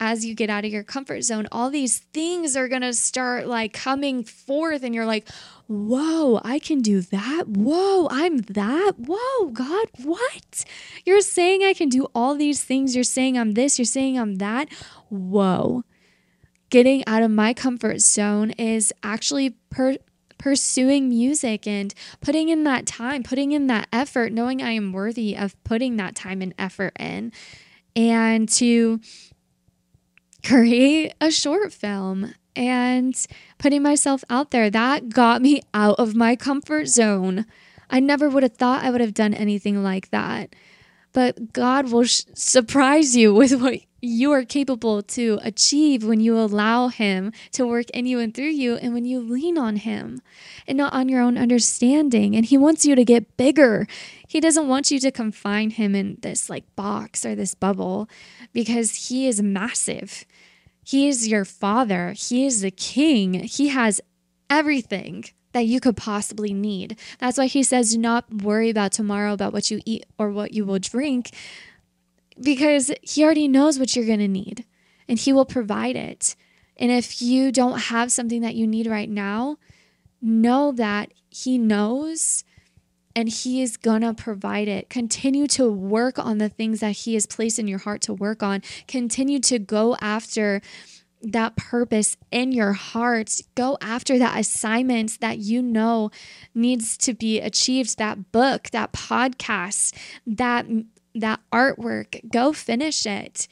As 0.00 0.24
you 0.24 0.34
get 0.34 0.50
out 0.50 0.64
of 0.64 0.72
your 0.72 0.82
comfort 0.82 1.22
zone, 1.22 1.46
all 1.52 1.70
these 1.70 1.98
things 1.98 2.56
are 2.56 2.68
going 2.68 2.82
to 2.82 2.92
start 2.92 3.46
like 3.46 3.72
coming 3.72 4.24
forth, 4.24 4.82
and 4.82 4.94
you're 4.94 5.06
like, 5.06 5.28
Whoa, 5.66 6.40
I 6.44 6.58
can 6.58 6.80
do 6.80 7.00
that. 7.00 7.48
Whoa, 7.48 8.06
I'm 8.10 8.38
that. 8.38 8.92
Whoa, 8.98 9.48
God, 9.50 9.86
what? 10.02 10.64
You're 11.06 11.22
saying 11.22 11.62
I 11.62 11.72
can 11.72 11.88
do 11.88 12.06
all 12.14 12.34
these 12.34 12.62
things. 12.62 12.94
You're 12.94 13.04
saying 13.04 13.38
I'm 13.38 13.52
this. 13.52 13.78
You're 13.78 13.86
saying 13.86 14.18
I'm 14.18 14.36
that. 14.36 14.70
Whoa 15.08 15.84
getting 16.74 17.04
out 17.06 17.22
of 17.22 17.30
my 17.30 17.54
comfort 17.54 18.00
zone 18.00 18.50
is 18.52 18.92
actually 19.04 19.50
per- 19.70 19.96
pursuing 20.38 21.08
music 21.08 21.68
and 21.68 21.94
putting 22.20 22.48
in 22.48 22.64
that 22.64 22.84
time, 22.84 23.22
putting 23.22 23.52
in 23.52 23.68
that 23.68 23.86
effort, 23.92 24.32
knowing 24.32 24.60
I 24.60 24.72
am 24.72 24.92
worthy 24.92 25.36
of 25.36 25.54
putting 25.62 25.98
that 25.98 26.16
time 26.16 26.42
and 26.42 26.52
effort 26.58 26.92
in, 26.98 27.30
and 27.94 28.48
to 28.54 29.00
create 30.44 31.14
a 31.20 31.30
short 31.30 31.72
film 31.72 32.34
and 32.54 33.26
putting 33.58 33.82
myself 33.82 34.24
out 34.30 34.50
there. 34.50 34.70
That 34.70 35.08
got 35.08 35.42
me 35.42 35.62
out 35.72 35.98
of 35.98 36.14
my 36.14 36.36
comfort 36.36 36.86
zone. 36.86 37.46
I 37.90 38.00
never 38.00 38.28
would 38.28 38.42
have 38.42 38.54
thought 38.54 38.84
I 38.84 38.90
would 38.90 39.00
have 39.00 39.14
done 39.14 39.34
anything 39.34 39.82
like 39.82 40.10
that. 40.10 40.54
But 41.12 41.52
God 41.52 41.92
will 41.92 42.04
sh- 42.04 42.22
surprise 42.34 43.16
you 43.16 43.32
with 43.40 43.60
what 43.60 43.80
you 44.00 44.32
are 44.32 44.44
capable 44.44 45.02
to 45.02 45.38
achieve 45.42 46.04
when 46.04 46.20
you 46.20 46.38
allow 46.38 46.88
Him 46.88 47.32
to 47.52 47.66
work 47.66 47.88
in 47.90 48.04
you 48.04 48.18
and 48.18 48.34
through 48.34 48.50
you, 48.50 48.76
and 48.76 48.92
when 48.92 49.06
you 49.06 49.20
lean 49.20 49.56
on 49.56 49.76
Him 49.76 50.20
and 50.66 50.76
not 50.76 50.92
on 50.92 51.08
your 51.08 51.22
own 51.22 51.38
understanding. 51.38 52.36
And 52.36 52.44
He 52.44 52.58
wants 52.58 52.84
you 52.84 52.94
to 52.94 53.04
get 53.04 53.36
bigger. 53.36 53.86
He 54.28 54.40
doesn't 54.40 54.68
want 54.68 54.90
you 54.90 54.98
to 55.00 55.10
confine 55.10 55.70
Him 55.70 55.94
in 55.94 56.18
this 56.20 56.50
like 56.50 56.64
box 56.76 57.24
or 57.24 57.34
this 57.34 57.54
bubble 57.54 58.08
because 58.52 59.08
He 59.08 59.26
is 59.26 59.40
massive. 59.40 60.26
He 60.84 61.08
is 61.08 61.28
your 61.28 61.44
Father, 61.44 62.12
He 62.12 62.46
is 62.46 62.60
the 62.60 62.70
King, 62.70 63.34
He 63.44 63.68
has 63.68 64.00
everything 64.48 65.24
that 65.54 65.66
you 65.66 65.80
could 65.80 65.96
possibly 65.96 66.52
need. 66.52 66.98
That's 67.18 67.38
why 67.38 67.46
he 67.46 67.62
says, 67.62 67.92
do 67.92 67.98
not 67.98 68.42
worry 68.42 68.68
about 68.70 68.92
tomorrow, 68.92 69.32
about 69.32 69.52
what 69.52 69.70
you 69.70 69.80
eat 69.86 70.04
or 70.18 70.30
what 70.30 70.52
you 70.52 70.64
will 70.66 70.80
drink, 70.80 71.30
because 72.40 72.90
he 73.02 73.24
already 73.24 73.48
knows 73.48 73.78
what 73.78 73.94
you're 73.94 74.04
going 74.04 74.18
to 74.18 74.28
need 74.28 74.66
and 75.08 75.18
he 75.18 75.32
will 75.32 75.44
provide 75.44 75.96
it. 75.96 76.34
And 76.76 76.90
if 76.90 77.22
you 77.22 77.52
don't 77.52 77.78
have 77.78 78.10
something 78.10 78.42
that 78.42 78.56
you 78.56 78.66
need 78.66 78.88
right 78.88 79.08
now, 79.08 79.58
know 80.20 80.72
that 80.72 81.12
he 81.30 81.56
knows 81.56 82.44
and 83.16 83.28
he 83.28 83.62
is 83.62 83.76
to 83.76 84.14
provide 84.14 84.68
it. 84.68 84.90
Continue 84.90 85.46
to 85.48 85.70
work 85.70 86.18
on 86.18 86.38
the 86.38 86.48
things 86.48 86.80
that 86.80 86.92
he 86.92 87.14
has 87.14 87.26
placed 87.26 87.58
in 87.58 87.68
your 87.68 87.78
heart 87.78 88.02
to 88.02 88.14
work 88.14 88.42
on. 88.42 88.62
Continue 88.88 89.38
to 89.40 89.58
go 89.58 89.96
after 90.00 90.60
that 91.22 91.56
purpose 91.56 92.16
in 92.30 92.52
your 92.52 92.72
heart. 92.72 93.40
Go 93.54 93.78
after 93.80 94.18
that 94.18 94.38
assignment 94.38 95.20
that 95.20 95.38
you 95.38 95.62
know 95.62 96.10
needs 96.54 96.96
to 96.98 97.14
be 97.14 97.40
achieved, 97.40 97.98
that 97.98 98.32
book, 98.32 98.70
that 98.70 98.92
podcast, 98.92 99.94
that 100.26 100.66
that 101.14 101.40
artwork, 101.52 102.28
go 102.30 102.52
finish 102.52 103.06
it. 103.06 103.46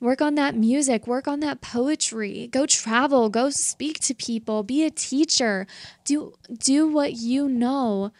Work 0.00 0.20
on 0.20 0.34
that 0.34 0.56
music, 0.56 1.06
work 1.06 1.28
on 1.28 1.40
that 1.40 1.60
poetry. 1.60 2.48
Go 2.50 2.66
travel, 2.66 3.28
go 3.28 3.50
speak 3.50 4.00
to 4.00 4.14
people, 4.14 4.62
be 4.62 4.84
a 4.84 4.90
teacher. 4.90 5.66
Do 6.04 6.32
do 6.58 6.88
what 6.88 7.12
you 7.12 7.48
know 7.48 8.12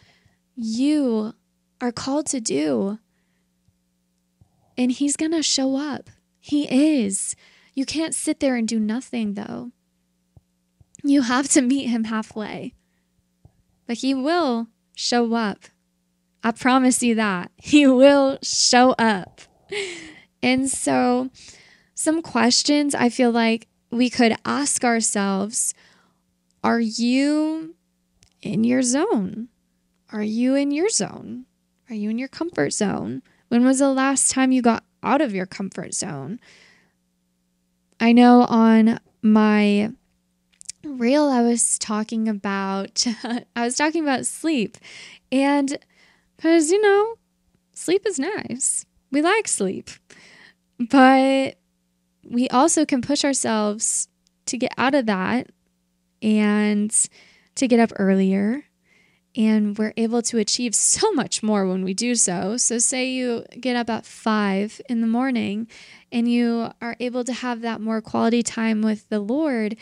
you 0.55 1.33
are 1.81 1.91
called 1.91 2.27
to 2.27 2.39
do. 2.39 2.99
And 4.77 4.91
he's 4.91 5.15
going 5.15 5.31
to 5.31 5.43
show 5.43 5.75
up. 5.75 6.09
He 6.39 6.63
is. 7.03 7.35
You 7.73 7.85
can't 7.85 8.15
sit 8.15 8.39
there 8.39 8.55
and 8.55 8.67
do 8.67 8.79
nothing 8.79 9.33
though. 9.33 9.71
You 11.03 11.23
have 11.23 11.49
to 11.49 11.61
meet 11.61 11.87
him 11.87 12.05
halfway. 12.05 12.73
But 13.85 13.97
he 13.97 14.13
will 14.13 14.67
show 14.95 15.33
up. 15.33 15.65
I 16.43 16.51
promise 16.51 17.03
you 17.03 17.15
that. 17.15 17.51
He 17.57 17.87
will 17.87 18.37
show 18.41 18.91
up. 18.91 19.41
And 20.41 20.69
so, 20.69 21.29
some 21.95 22.21
questions 22.21 22.93
I 22.93 23.09
feel 23.09 23.31
like 23.31 23.67
we 23.91 24.09
could 24.09 24.35
ask 24.45 24.83
ourselves 24.83 25.73
Are 26.63 26.81
you 26.81 27.75
in 28.41 28.63
your 28.63 28.81
zone? 28.81 29.47
Are 30.13 30.23
you 30.23 30.53
in 30.53 30.69
your 30.69 30.89
zone? 30.89 31.45
Are 31.89 31.95
you 31.95 32.11
in 32.11 32.19
your 32.19 32.27
comfort 32.27 32.71
zone? 32.71 33.23
When 33.47 33.65
was 33.65 33.79
the 33.79 33.89
last 33.89 34.29
time 34.29 34.51
you 34.51 34.61
got 34.61 34.83
out 35.01 35.21
of 35.21 35.33
your 35.33 35.47
comfort 35.47 35.95
zone? 35.95 36.39
I 37.99 38.11
know 38.11 38.41
on 38.43 38.99
my 39.23 39.91
reel, 40.83 41.23
I 41.29 41.41
was 41.41 41.79
talking 41.79 42.29
about, 42.29 43.05
I 43.55 43.65
was 43.65 43.75
talking 43.75 44.03
about 44.03 44.27
sleep. 44.27 44.77
And 45.31 45.79
because, 46.37 46.71
you 46.71 46.79
know, 46.79 47.15
sleep 47.73 48.05
is 48.05 48.19
nice. 48.19 48.85
We 49.11 49.23
like 49.23 49.47
sleep. 49.47 49.89
But 50.77 51.55
we 52.23 52.47
also 52.49 52.85
can 52.85 53.01
push 53.01 53.25
ourselves 53.25 54.07
to 54.45 54.57
get 54.57 54.73
out 54.77 54.93
of 54.93 55.07
that 55.07 55.47
and 56.21 56.93
to 57.55 57.67
get 57.67 57.79
up 57.79 57.91
earlier. 57.97 58.65
And 59.35 59.77
we're 59.77 59.93
able 59.97 60.21
to 60.23 60.37
achieve 60.37 60.75
so 60.93 61.11
much 61.13 61.41
more 61.41 61.67
when 61.67 61.83
we 61.83 61.93
do 61.93 62.15
so. 62.15 62.57
So, 62.57 62.77
say 62.77 63.09
you 63.09 63.45
get 63.59 63.75
up 63.75 63.89
at 63.89 64.05
five 64.05 64.79
in 64.89 65.01
the 65.01 65.07
morning 65.07 65.67
and 66.11 66.31
you 66.31 66.69
are 66.81 66.95
able 66.99 67.23
to 67.23 67.33
have 67.33 67.61
that 67.61 67.81
more 67.81 68.01
quality 68.01 68.43
time 68.43 68.81
with 68.81 69.09
the 69.09 69.19
Lord, 69.19 69.75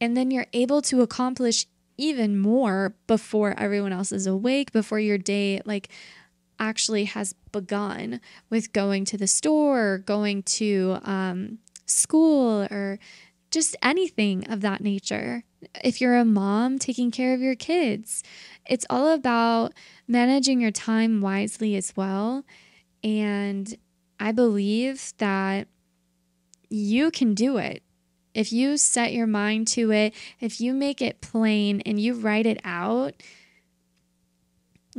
and 0.00 0.16
then 0.16 0.30
you're 0.30 0.46
able 0.52 0.82
to 0.82 1.02
accomplish 1.02 1.66
even 1.98 2.38
more 2.38 2.94
before 3.06 3.54
everyone 3.58 3.92
else 3.92 4.12
is 4.12 4.26
awake, 4.26 4.72
before 4.72 5.00
your 5.00 5.18
day 5.18 5.60
like 5.64 5.88
actually 6.58 7.04
has 7.04 7.34
begun 7.52 8.20
with 8.50 8.72
going 8.72 9.04
to 9.06 9.18
the 9.18 9.26
store, 9.26 9.94
or 9.94 9.98
going 9.98 10.42
to 10.42 10.98
um, 11.02 11.58
school, 11.86 12.66
or 12.70 12.98
just 13.50 13.76
anything 13.82 14.50
of 14.50 14.60
that 14.60 14.80
nature. 14.80 15.44
If 15.82 16.00
you're 16.00 16.16
a 16.16 16.24
mom 16.24 16.78
taking 16.78 17.10
care 17.10 17.34
of 17.34 17.40
your 17.40 17.54
kids, 17.54 18.22
it's 18.68 18.86
all 18.90 19.08
about 19.08 19.72
managing 20.08 20.60
your 20.60 20.70
time 20.70 21.20
wisely 21.20 21.76
as 21.76 21.94
well. 21.96 22.44
And 23.02 23.76
I 24.18 24.32
believe 24.32 25.12
that 25.18 25.68
you 26.68 27.10
can 27.10 27.34
do 27.34 27.58
it. 27.58 27.82
If 28.34 28.52
you 28.52 28.76
set 28.76 29.12
your 29.12 29.26
mind 29.26 29.66
to 29.68 29.90
it, 29.92 30.14
if 30.40 30.60
you 30.60 30.74
make 30.74 31.00
it 31.00 31.20
plain 31.20 31.80
and 31.86 31.98
you 31.98 32.14
write 32.14 32.46
it 32.46 32.60
out, 32.64 33.14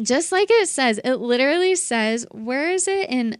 just 0.01 0.31
like 0.31 0.47
it 0.49 0.67
says, 0.69 0.99
it 1.03 1.15
literally 1.15 1.75
says, 1.75 2.25
where 2.31 2.71
is 2.71 2.87
it 2.87 3.09
in 3.09 3.37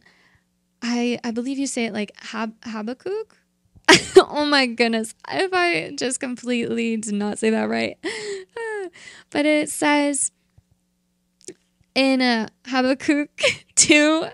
I 0.81 1.19
I 1.24 1.31
believe 1.31 1.57
you 1.57 1.67
say 1.67 1.86
it 1.86 1.93
like 1.93 2.12
Hab- 2.17 2.63
Habakkuk. 2.63 3.38
oh 4.17 4.46
my 4.46 4.65
goodness. 4.65 5.15
If 5.31 5.51
I 5.53 5.91
just 5.98 6.19
completely 6.19 6.98
did 6.98 7.13
not 7.13 7.39
say 7.39 7.50
that 7.50 7.69
right. 7.69 7.98
but 9.29 9.46
it 9.46 9.70
says 9.70 10.32
in 11.96 12.22
uh, 12.22 12.48
Habakkuk 12.65 13.29
2 13.75 14.27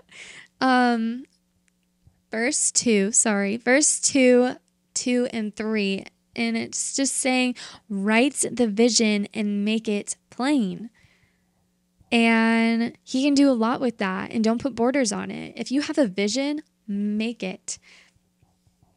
um 0.60 1.24
verse 2.30 2.72
2, 2.72 3.12
sorry, 3.12 3.56
verse 3.56 4.00
2 4.00 4.56
2 4.94 5.28
and 5.32 5.54
3. 5.54 6.04
And 6.36 6.56
it's 6.56 6.96
just 6.96 7.14
saying, 7.16 7.54
write 7.88 8.44
the 8.50 8.66
vision 8.66 9.28
and 9.32 9.64
make 9.64 9.88
it 9.88 10.16
plain. 10.30 10.90
And 12.10 12.96
he 13.04 13.22
can 13.22 13.34
do 13.34 13.48
a 13.50 13.52
lot 13.52 13.80
with 13.80 13.98
that. 13.98 14.32
And 14.32 14.42
don't 14.42 14.60
put 14.60 14.74
borders 14.74 15.12
on 15.12 15.30
it. 15.30 15.54
If 15.56 15.70
you 15.70 15.82
have 15.82 15.98
a 15.98 16.06
vision, 16.06 16.62
make 16.88 17.42
it. 17.42 17.78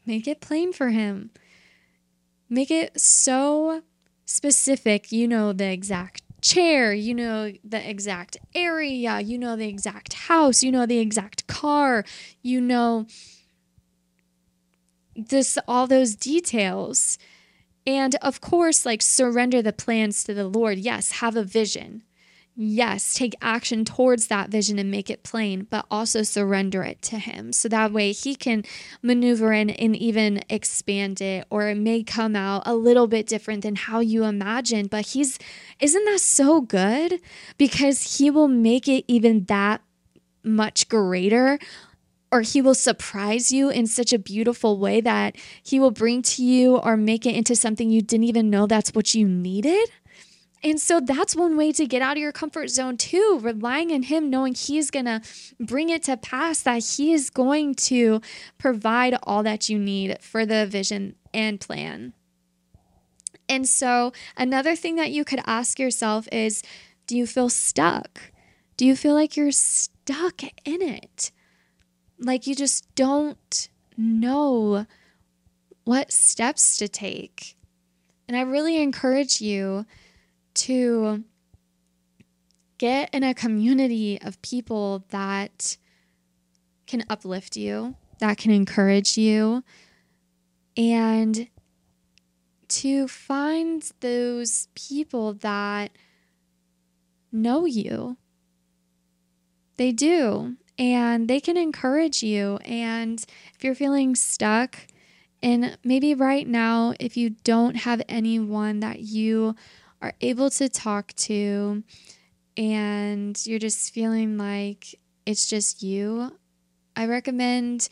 Make 0.06 0.28
it 0.28 0.42
plain 0.42 0.74
for 0.74 0.90
him. 0.90 1.30
Make 2.50 2.72
it 2.72 3.00
so 3.00 3.84
specific, 4.28 5.12
you 5.12 5.28
know, 5.28 5.54
the 5.54 5.72
exact 5.72 6.22
chair, 6.42 6.94
you 6.94 7.16
know 7.16 7.52
the 7.64 7.90
exact 7.90 8.38
area, 8.54 9.20
you 9.20 9.40
know 9.40 9.56
the 9.56 9.68
exact 9.68 10.14
house, 10.14 10.62
you 10.62 10.72
know 10.72 10.86
the 10.86 11.00
exact 11.00 11.48
car, 11.48 12.06
you 12.44 12.62
know 12.62 13.08
this 15.16 15.58
all 15.68 15.88
those 15.88 16.16
details. 16.16 17.18
And 17.88 18.16
of 18.22 18.42
course, 18.42 18.86
like 18.86 19.02
surrender 19.02 19.62
the 19.62 19.74
plans 19.74 20.24
to 20.26 20.34
the 20.34 20.48
Lord. 20.48 20.78
Yes, 20.78 21.14
have 21.14 21.36
a 21.36 21.44
vision. 21.44 22.04
Yes, 22.60 23.14
take 23.14 23.36
action 23.40 23.86
towards 23.86 24.28
that 24.28 24.50
vision 24.50 24.80
and 24.80 24.90
make 24.90 25.12
it 25.12 25.22
plain, 25.22 25.68
but 25.70 25.86
also 25.92 26.24
surrender 26.24 26.82
it 26.82 27.02
to 27.04 27.20
Him. 27.20 27.54
So 27.54 27.70
that 27.70 27.94
way 27.94 28.12
He 28.12 28.36
can 28.36 28.64
maneuver 29.04 29.54
in 29.54 29.70
and 29.70 29.96
even 29.96 30.42
expand 30.50 31.22
it, 31.22 31.46
or 31.52 31.68
it 31.68 31.78
may 31.78 32.04
come 32.04 32.36
out 32.36 32.64
a 32.66 32.76
little 32.76 33.08
bit 33.08 33.28
different 33.28 33.62
than 33.62 33.76
how 33.76 34.00
you 34.00 34.24
imagined. 34.24 34.90
But 34.90 35.08
He's, 35.08 35.38
isn't 35.80 36.06
that 36.06 36.20
so 36.20 36.62
good? 36.62 37.22
Because 37.60 38.18
He 38.18 38.32
will 38.32 38.48
make 38.48 38.88
it 38.88 39.06
even 39.08 39.46
that 39.46 39.82
much 40.44 40.90
greater. 40.90 41.60
Or 42.30 42.42
he 42.42 42.62
will 42.62 42.76
surprise 42.76 43.54
you 43.54 43.70
in 43.70 43.88
such 43.88 44.12
a 44.12 44.20
beautiful 44.20 44.78
way 44.78 45.00
that 45.00 45.38
he 45.64 45.80
will 45.80 45.92
bring 45.92 46.22
to 46.24 46.44
you 46.44 46.76
or 46.76 46.98
make 46.98 47.26
it 47.26 47.34
into 47.34 47.56
something 47.56 47.90
you 47.90 48.02
didn't 48.02 48.26
even 48.26 48.50
know 48.50 48.68
that's 48.68 48.94
what 48.94 49.16
you 49.16 49.30
needed. 49.30 49.90
And 50.64 50.80
so 50.80 51.00
that's 51.00 51.36
one 51.36 51.56
way 51.56 51.72
to 51.74 51.86
get 51.86 52.02
out 52.02 52.18
of 52.18 52.22
your 52.22 52.32
comfort 52.32 52.70
zone 52.70 52.98
too, 52.98 53.40
relying 53.42 53.92
on 53.92 54.04
Him, 54.04 54.30
knowing 54.30 54.56
He's 54.56 54.90
going 54.90 55.06
to 55.06 55.22
bring 55.60 55.90
it 55.90 56.04
to 56.04 56.18
pass, 56.18 56.62
that 56.62 56.84
He 56.84 57.14
is 57.14 57.30
going 57.30 57.76
to 57.76 58.22
provide 58.58 59.18
all 59.24 59.44
that 59.44 59.70
you 59.70 59.78
need 59.78 60.18
for 60.22 60.46
the 60.46 60.66
vision 60.66 61.16
and 61.34 61.60
plan. 61.60 62.14
And 63.50 63.68
so, 63.68 64.12
another 64.36 64.76
thing 64.76 64.96
that 64.96 65.12
you 65.12 65.24
could 65.24 65.42
ask 65.46 65.80
yourself 65.80 66.28
is 66.32 66.64
do 67.06 67.18
you 67.18 67.26
feel 67.26 67.50
stuck? 67.50 68.34
Do 68.76 68.86
you 68.86 68.96
feel 68.96 69.14
like 69.14 69.38
you're 69.38 69.52
stuck 69.52 70.44
in 70.44 70.82
it? 70.82 71.32
Like 72.20 72.48
you 72.48 72.56
just 72.56 72.94
don't 72.96 73.70
know 73.96 74.86
what 75.86 76.12
steps 76.12 76.78
to 76.78 76.88
take. 76.88 77.56
And 78.28 78.36
I 78.36 78.42
really 78.42 78.82
encourage 78.82 79.40
you 79.40 79.86
to 80.58 81.24
get 82.78 83.10
in 83.14 83.24
a 83.24 83.34
community 83.34 84.20
of 84.22 84.42
people 84.42 85.06
that 85.10 85.78
can 86.86 87.04
uplift 87.10 87.58
you, 87.58 87.96
that 88.20 88.38
can 88.38 88.52
encourage 88.52 89.18
you, 89.18 89.64
and 90.76 91.48
to 92.68 93.08
find 93.08 93.92
those 94.00 94.68
people 94.76 95.34
that 95.34 95.92
know 97.32 97.66
you. 97.66 98.18
They 99.78 99.92
do, 99.92 100.58
and 100.78 101.28
they 101.28 101.40
can 101.40 101.58
encourage 101.58 102.24
you. 102.24 102.58
And 102.58 103.24
if 103.56 103.64
you're 103.64 103.76
feeling 103.76 104.16
stuck, 104.16 104.78
and 105.42 105.78
maybe 105.84 106.16
right 106.16 106.48
now, 106.48 106.94
if 107.00 107.16
you 107.16 107.32
don't 107.44 107.76
have 107.76 108.02
anyone 108.10 108.80
that 108.80 109.02
you 109.02 109.56
are 110.02 110.14
able 110.22 110.50
to 110.52 110.70
talk 110.70 111.14
to 111.14 111.84
and 112.56 113.40
you're 113.46 113.60
just 113.60 113.94
feeling 113.94 114.38
like 114.38 114.96
it's 115.26 115.48
just 115.48 115.84
you, 115.84 116.32
I 116.96 117.06
recommend 117.06 117.90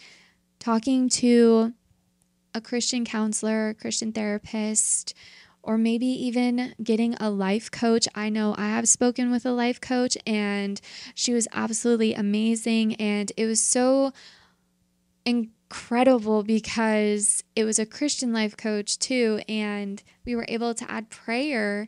talking 0.59 1.09
to 1.09 1.74
a 2.53 2.62
Christian 2.62 3.05
counselor, 3.05 3.75
Christian 3.75 4.12
therapist, 4.12 5.13
or 5.62 5.77
maybe 5.77 6.05
even 6.05 6.74
getting 6.81 7.15
a 7.15 7.29
life 7.29 7.69
coach. 7.69 8.07
I 8.15 8.29
know 8.29 8.55
I 8.57 8.69
have 8.69 8.88
spoken 8.88 9.31
with 9.31 9.45
a 9.45 9.51
life 9.51 9.81
coach 9.81 10.17
and 10.25 10.79
she 11.13 11.33
was 11.33 11.47
absolutely 11.51 12.13
amazing. 12.13 12.95
And 12.95 13.31
it 13.35 13.45
was 13.45 13.62
so 13.62 14.13
incredible 15.25 15.51
because 16.43 17.43
it 17.55 17.63
was 17.63 17.79
a 17.79 17.86
Christian 17.86 18.34
life 18.34 18.55
coach 18.57 19.00
too. 19.00 19.41
And 19.48 20.01
we 20.25 20.36
were 20.36 20.45
able 20.48 20.74
to 20.74 20.89
add 20.91 21.10
prayer 21.10 21.88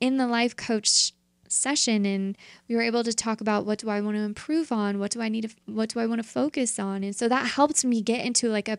in 0.00 0.16
the 0.16 0.26
life 0.26 0.56
coach 0.56 1.12
session 1.48 2.04
and 2.04 2.36
we 2.68 2.74
were 2.74 2.82
able 2.82 3.04
to 3.04 3.12
talk 3.12 3.40
about 3.40 3.64
what 3.64 3.78
do 3.78 3.88
I 3.88 4.00
want 4.00 4.16
to 4.16 4.22
improve 4.22 4.72
on 4.72 4.98
what 4.98 5.12
do 5.12 5.20
I 5.20 5.28
need 5.28 5.48
to 5.48 5.56
what 5.66 5.90
do 5.90 6.00
I 6.00 6.06
want 6.06 6.20
to 6.20 6.28
focus 6.28 6.78
on 6.78 7.04
and 7.04 7.14
so 7.14 7.28
that 7.28 7.52
helped 7.52 7.84
me 7.84 8.02
get 8.02 8.26
into 8.26 8.48
like 8.48 8.68
a 8.68 8.78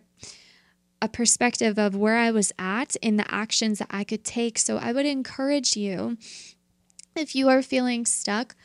a 1.01 1.07
perspective 1.07 1.79
of 1.79 1.95
where 1.95 2.17
I 2.17 2.29
was 2.29 2.51
at 2.59 2.97
and 3.01 3.17
the 3.17 3.33
actions 3.33 3.79
that 3.79 3.87
I 3.89 4.03
could 4.03 4.25
take 4.25 4.57
so 4.57 4.77
I 4.77 4.91
would 4.91 5.05
encourage 5.05 5.77
you 5.77 6.17
if 7.15 7.35
you 7.35 7.47
are 7.47 7.61
feeling 7.61 8.05
stuck 8.05 8.55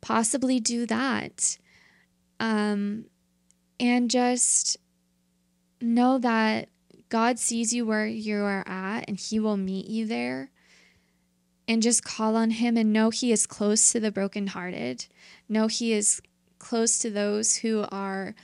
possibly 0.00 0.60
do 0.60 0.86
that 0.86 1.58
um 2.38 3.06
and 3.80 4.10
just 4.10 4.76
know 5.80 6.18
that 6.18 6.68
God 7.08 7.38
sees 7.38 7.72
you 7.72 7.86
where 7.86 8.06
you 8.06 8.42
are 8.42 8.64
at 8.66 9.04
and 9.08 9.18
he 9.18 9.40
will 9.40 9.56
meet 9.56 9.86
you 9.86 10.06
there 10.06 10.50
and 11.66 11.82
just 11.82 12.04
call 12.04 12.36
on 12.36 12.50
him 12.50 12.76
and 12.76 12.92
know 12.92 13.10
he 13.10 13.32
is 13.32 13.46
close 13.46 13.92
to 13.92 14.00
the 14.00 14.10
brokenhearted. 14.10 15.06
Know 15.48 15.66
he 15.66 15.92
is 15.92 16.20
close 16.58 16.98
to 16.98 17.10
those 17.10 17.58
who 17.58 17.84
are 17.90 18.34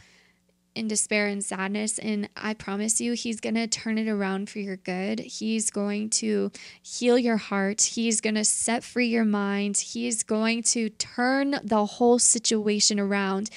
in 0.75 0.88
despair 0.88 1.27
and 1.27 1.44
sadness. 1.44 1.99
And 1.99 2.29
I 2.37 2.55
promise 2.55 3.01
you, 3.01 3.12
he's 3.12 3.40
going 3.40 3.55
to 3.55 3.66
turn 3.66 3.97
it 3.97 4.09
around 4.09 4.51
for 4.51 4.59
your 4.59 4.77
good. 4.77 5.20
He's 5.20 5.70
going 5.70 6.11
to 6.11 6.51
heal 6.83 7.18
your 7.18 7.37
heart. 7.37 7.83
He's 7.83 8.20
going 8.20 8.35
to 8.35 8.44
set 8.44 8.83
free 8.83 9.07
your 9.07 9.25
mind. 9.25 9.77
He's 9.77 10.23
going 10.23 10.62
to 10.64 10.90
turn 10.90 11.57
the 11.62 11.87
whole 11.87 12.18
situation 12.18 12.99
around. 12.99 13.51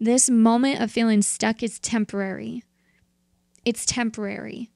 This 0.00 0.28
moment 0.28 0.80
of 0.80 0.90
feeling 0.90 1.22
stuck 1.22 1.62
is 1.62 1.78
temporary. 1.78 2.62
It's 3.66 3.84
temporary. 3.84 4.70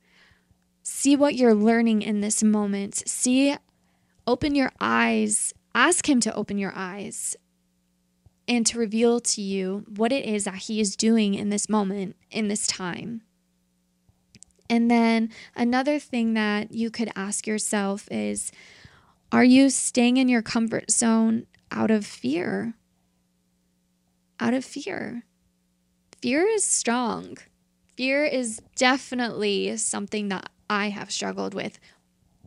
See 0.82 1.14
what 1.14 1.36
you're 1.36 1.54
learning 1.54 2.02
in 2.02 2.20
this 2.20 2.42
moment. 2.42 3.08
See 3.08 3.56
open 4.26 4.56
your 4.56 4.72
eyes, 4.80 5.54
ask 5.76 6.08
Him 6.08 6.18
to 6.20 6.34
open 6.34 6.58
your 6.58 6.72
eyes 6.74 7.36
and 8.48 8.66
to 8.66 8.80
reveal 8.80 9.20
to 9.20 9.40
you 9.40 9.84
what 9.88 10.10
it 10.10 10.24
is 10.24 10.42
that 10.42 10.56
He 10.56 10.80
is 10.80 10.96
doing 10.96 11.34
in 11.34 11.50
this 11.50 11.68
moment, 11.68 12.16
in 12.32 12.48
this 12.48 12.66
time. 12.66 13.22
And 14.68 14.90
then 14.90 15.30
another 15.54 16.00
thing 16.00 16.34
that 16.34 16.72
you 16.72 16.90
could 16.90 17.12
ask 17.14 17.46
yourself 17.46 18.08
is 18.10 18.50
Are 19.30 19.44
you 19.44 19.70
staying 19.70 20.16
in 20.16 20.28
your 20.28 20.42
comfort 20.42 20.90
zone 20.90 21.46
out 21.70 21.92
of 21.92 22.04
fear? 22.04 22.74
Out 24.40 24.54
of 24.54 24.64
fear. 24.64 25.22
Fear 26.20 26.48
is 26.48 26.64
strong. 26.64 27.38
Fear 28.00 28.24
is 28.24 28.62
definitely 28.76 29.76
something 29.76 30.30
that 30.30 30.48
I 30.70 30.88
have 30.88 31.10
struggled 31.10 31.52
with 31.52 31.78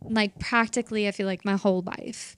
like 0.02 0.40
practically, 0.40 1.06
I 1.06 1.12
feel 1.12 1.28
like 1.28 1.44
my 1.44 1.54
whole 1.54 1.80
life. 1.80 2.36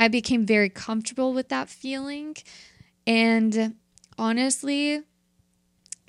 I 0.00 0.08
became 0.08 0.46
very 0.46 0.70
comfortable 0.70 1.34
with 1.34 1.50
that 1.50 1.68
feeling. 1.68 2.36
And 3.06 3.74
honestly, 4.16 5.02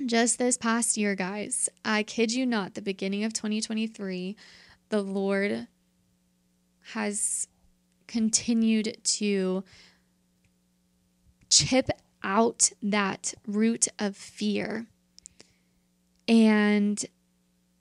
just 0.05 0.39
this 0.39 0.55
past 0.55 0.95
year, 0.95 1.13
guys, 1.13 1.67
I 1.83 2.03
kid 2.03 2.31
you 2.31 2.45
not, 2.45 2.73
the 2.73 2.81
beginning 2.81 3.25
of 3.25 3.33
2023, 3.33 4.37
the 4.87 5.01
Lord 5.01 5.67
has 6.93 7.49
continued 8.07 8.97
to 9.03 9.65
chip 11.49 11.89
out 12.23 12.71
that 12.81 13.33
root 13.45 13.89
of 13.99 14.15
fear. 14.15 14.87
And 16.29 17.03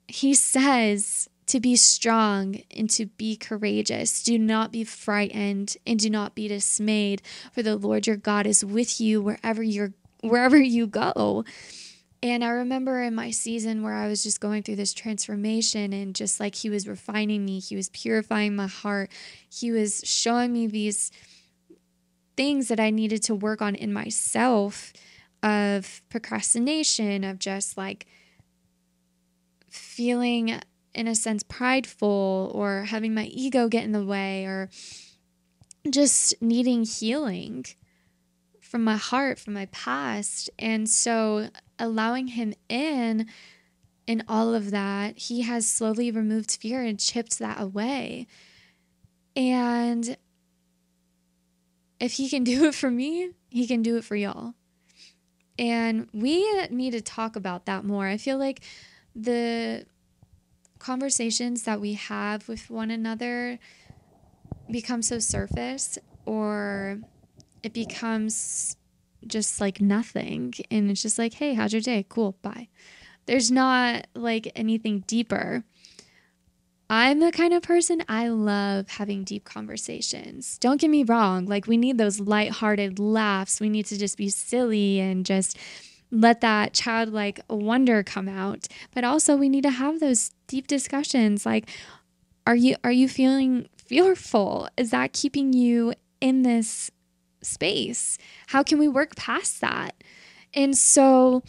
He 0.09 0.33
says, 0.33 1.29
to 1.49 1.59
be 1.59 1.75
strong 1.75 2.61
and 2.75 2.89
to 2.91 3.07
be 3.07 3.35
courageous. 3.35 4.21
Do 4.21 4.37
not 4.37 4.71
be 4.71 4.83
frightened 4.83 5.77
and 5.85 5.99
do 5.99 6.09
not 6.09 6.35
be 6.35 6.47
dismayed, 6.47 7.23
for 7.51 7.63
the 7.63 7.75
Lord 7.75 8.05
your 8.05 8.17
God 8.17 8.45
is 8.45 8.63
with 8.63 9.01
you 9.01 9.21
wherever 9.21 9.63
you're 9.63 9.93
wherever 10.21 10.57
you 10.57 10.85
go. 10.85 11.43
And 12.21 12.43
I 12.43 12.49
remember 12.49 13.01
in 13.01 13.15
my 13.15 13.31
season 13.31 13.81
where 13.81 13.93
I 13.93 14.07
was 14.07 14.21
just 14.21 14.41
going 14.41 14.61
through 14.61 14.75
this 14.75 14.93
transformation 14.93 15.93
and 15.93 16.13
just 16.13 16.39
like 16.39 16.55
he 16.55 16.69
was 16.69 16.87
refining 16.87 17.45
me, 17.45 17.59
he 17.59 17.75
was 17.75 17.89
purifying 17.89 18.55
my 18.55 18.67
heart. 18.67 19.09
He 19.49 19.71
was 19.71 20.01
showing 20.03 20.51
me 20.51 20.67
these 20.67 21.11
things 22.35 22.67
that 22.67 22.79
I 22.79 22.89
needed 22.89 23.23
to 23.23 23.35
work 23.35 23.61
on 23.61 23.73
in 23.73 23.93
myself 23.93 24.93
of 25.41 26.01
procrastination, 26.09 27.23
of 27.23 27.39
just 27.39 27.77
like 27.77 28.05
feeling 29.69 30.59
in 30.93 31.07
a 31.07 31.15
sense 31.15 31.43
prideful 31.43 32.51
or 32.53 32.83
having 32.85 33.13
my 33.13 33.25
ego 33.25 33.67
get 33.67 33.83
in 33.83 33.91
the 33.91 34.05
way 34.05 34.45
or 34.45 34.69
just 35.89 36.33
needing 36.41 36.83
healing 36.83 37.65
from 38.59 38.83
my 38.83 38.97
heart, 38.97 39.39
from 39.39 39.53
my 39.53 39.65
past. 39.67 40.49
And 40.59 40.89
so 40.89 41.49
allowing 41.77 42.27
him 42.27 42.53
in 42.67 43.27
in 44.05 44.23
all 44.27 44.55
of 44.55 44.71
that, 44.71 45.19
he 45.19 45.41
has 45.41 45.67
slowly 45.67 46.09
removed 46.09 46.57
fear 46.59 46.81
and 46.81 46.99
chipped 46.99 47.37
that 47.37 47.61
away. 47.61 48.25
And 49.35 50.17
if 51.99 52.13
he 52.13 52.27
can 52.27 52.43
do 52.43 52.65
it 52.65 52.73
for 52.73 52.89
me, 52.89 53.31
he 53.49 53.67
can 53.67 53.83
do 53.83 53.97
it 53.97 54.03
for 54.03 54.15
y'all. 54.15 54.55
And 55.59 56.07
we 56.11 56.43
need 56.69 56.91
to 56.91 57.01
talk 57.01 57.35
about 57.35 57.67
that 57.67 57.85
more. 57.85 58.07
I 58.07 58.17
feel 58.17 58.39
like 58.39 58.61
the 59.23 59.85
conversations 60.79 61.63
that 61.63 61.81
we 61.81 61.93
have 61.93 62.47
with 62.47 62.69
one 62.69 62.89
another 62.89 63.59
become 64.71 65.01
so 65.01 65.19
surface 65.19 65.97
or 66.25 66.99
it 67.63 67.73
becomes 67.73 68.77
just 69.27 69.59
like 69.59 69.81
nothing. 69.81 70.53
And 70.71 70.89
it's 70.89 71.01
just 71.01 71.19
like, 71.19 71.33
hey, 71.33 71.53
how's 71.53 71.73
your 71.73 71.81
day? 71.81 72.05
Cool, 72.07 72.37
bye. 72.41 72.69
There's 73.25 73.51
not 73.51 74.07
like 74.15 74.51
anything 74.55 75.03
deeper. 75.05 75.63
I'm 76.89 77.19
the 77.19 77.31
kind 77.31 77.53
of 77.53 77.61
person 77.61 78.03
I 78.07 78.29
love 78.29 78.89
having 78.89 79.23
deep 79.23 79.43
conversations. 79.43 80.57
Don't 80.57 80.81
get 80.81 80.89
me 80.89 81.03
wrong, 81.03 81.45
like 81.45 81.67
we 81.67 81.77
need 81.77 81.99
those 81.99 82.19
light-hearted 82.19 82.97
laughs. 82.97 83.59
We 83.59 83.69
need 83.69 83.85
to 83.87 83.97
just 83.99 84.17
be 84.17 84.29
silly 84.29 84.99
and 84.99 85.23
just 85.25 85.57
let 86.11 86.41
that 86.41 86.73
childlike 86.73 87.39
wonder 87.49 88.03
come 88.03 88.27
out. 88.27 88.67
But 88.93 89.03
also 89.03 89.35
we 89.35 89.49
need 89.49 89.63
to 89.63 89.69
have 89.69 89.99
those 89.99 90.31
deep 90.47 90.67
discussions 90.67 91.45
like 91.45 91.69
are 92.47 92.55
you 92.55 92.75
are 92.83 92.91
you 92.91 93.07
feeling 93.07 93.69
fearful? 93.77 94.69
Is 94.77 94.91
that 94.91 95.13
keeping 95.13 95.53
you 95.53 95.93
in 96.19 96.41
this 96.43 96.89
space? 97.41 98.17
How 98.47 98.63
can 98.63 98.79
we 98.79 98.87
work 98.87 99.15
past 99.15 99.61
that? 99.61 99.95
And 100.53 100.75
so 100.75 101.43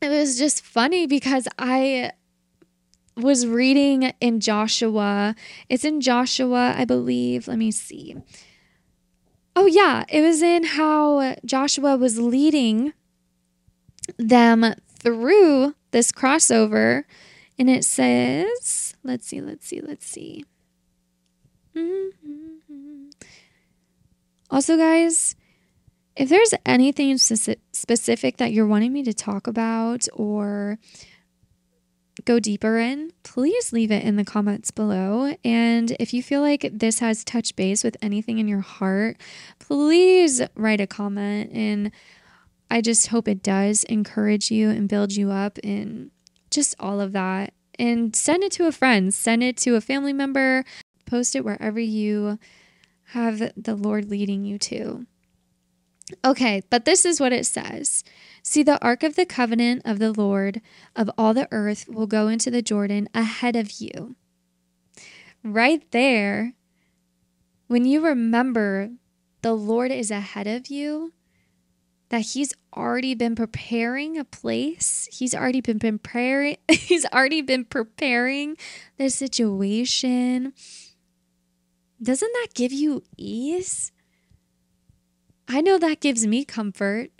it 0.00 0.08
was 0.08 0.38
just 0.38 0.64
funny 0.64 1.06
because 1.06 1.46
I 1.58 2.12
was 3.16 3.46
reading 3.46 4.12
in 4.20 4.40
Joshua. 4.40 5.34
It's 5.68 5.84
in 5.84 6.00
Joshua, 6.00 6.74
I 6.76 6.84
believe. 6.84 7.48
Let 7.48 7.58
me 7.58 7.70
see. 7.70 8.16
Oh, 9.54 9.66
yeah. 9.66 10.04
It 10.08 10.22
was 10.22 10.40
in 10.40 10.64
how 10.64 11.36
Joshua 11.44 11.96
was 11.96 12.18
leading 12.18 12.94
them 14.18 14.74
through 14.88 15.74
this 15.90 16.12
crossover. 16.12 17.04
And 17.58 17.68
it 17.68 17.84
says, 17.84 18.94
let's 19.02 19.26
see, 19.26 19.40
let's 19.40 19.66
see, 19.66 19.80
let's 19.80 20.06
see. 20.06 20.44
Mm-hmm. 21.76 23.08
Also, 24.50 24.76
guys, 24.76 25.36
if 26.16 26.28
there's 26.28 26.54
anything 26.66 27.16
specific 27.18 28.38
that 28.38 28.52
you're 28.52 28.66
wanting 28.66 28.92
me 28.92 29.02
to 29.04 29.14
talk 29.14 29.46
about 29.46 30.06
or 30.12 30.78
go 32.24 32.40
deeper 32.40 32.78
in, 32.78 33.12
please 33.22 33.72
leave 33.72 33.90
it 33.90 34.02
in 34.04 34.16
the 34.16 34.24
comments 34.24 34.70
below. 34.70 35.34
And 35.44 35.96
if 36.00 36.12
you 36.12 36.22
feel 36.22 36.40
like 36.40 36.68
this 36.72 36.98
has 36.98 37.24
touched 37.24 37.56
base 37.56 37.84
with 37.84 37.96
anything 38.02 38.38
in 38.38 38.48
your 38.48 38.60
heart, 38.60 39.18
please 39.58 40.42
write 40.54 40.80
a 40.80 40.86
comment. 40.86 41.50
And 41.52 41.92
I 42.70 42.80
just 42.80 43.08
hope 43.08 43.26
it 43.26 43.42
does 43.42 43.84
encourage 43.84 44.50
you 44.50 44.70
and 44.70 44.88
build 44.88 45.12
you 45.12 45.30
up 45.30 45.58
in 45.58 46.10
just 46.50 46.74
all 46.78 47.00
of 47.00 47.12
that. 47.12 47.52
And 47.78 48.14
send 48.14 48.44
it 48.44 48.52
to 48.52 48.66
a 48.66 48.72
friend, 48.72 49.12
send 49.12 49.42
it 49.42 49.56
to 49.58 49.74
a 49.74 49.80
family 49.80 50.12
member, 50.12 50.64
post 51.06 51.34
it 51.34 51.44
wherever 51.44 51.80
you 51.80 52.38
have 53.06 53.52
the 53.56 53.74
Lord 53.74 54.10
leading 54.10 54.44
you 54.44 54.58
to. 54.58 55.06
Okay, 56.24 56.62
but 56.70 56.84
this 56.84 57.04
is 57.04 57.20
what 57.20 57.32
it 57.32 57.46
says. 57.46 58.04
See, 58.42 58.62
the 58.62 58.82
ark 58.84 59.02
of 59.02 59.16
the 59.16 59.26
covenant 59.26 59.82
of 59.84 59.98
the 59.98 60.12
Lord 60.12 60.60
of 60.94 61.10
all 61.16 61.34
the 61.34 61.48
earth 61.50 61.86
will 61.88 62.06
go 62.06 62.28
into 62.28 62.50
the 62.50 62.62
Jordan 62.62 63.08
ahead 63.14 63.56
of 63.56 63.80
you. 63.80 64.16
Right 65.42 65.88
there, 65.90 66.54
when 67.66 67.84
you 67.84 68.04
remember 68.04 68.90
the 69.42 69.54
Lord 69.54 69.90
is 69.90 70.10
ahead 70.10 70.46
of 70.46 70.68
you, 70.68 71.12
that 72.10 72.20
he's 72.20 72.52
already 72.76 73.14
been 73.14 73.34
preparing 73.34 74.18
a 74.18 74.24
place. 74.24 75.08
He's 75.10 75.34
already 75.34 75.60
been 75.60 75.78
preparing 75.78 76.56
he's 76.68 77.06
already 77.06 77.40
been 77.40 77.64
preparing 77.64 78.56
the 78.98 79.08
situation. 79.08 80.52
Doesn't 82.02 82.32
that 82.32 82.48
give 82.54 82.72
you 82.72 83.02
ease? 83.16 83.92
I 85.48 85.60
know 85.60 85.78
that 85.78 86.00
gives 86.00 86.26
me 86.26 86.44
comfort 86.44 87.10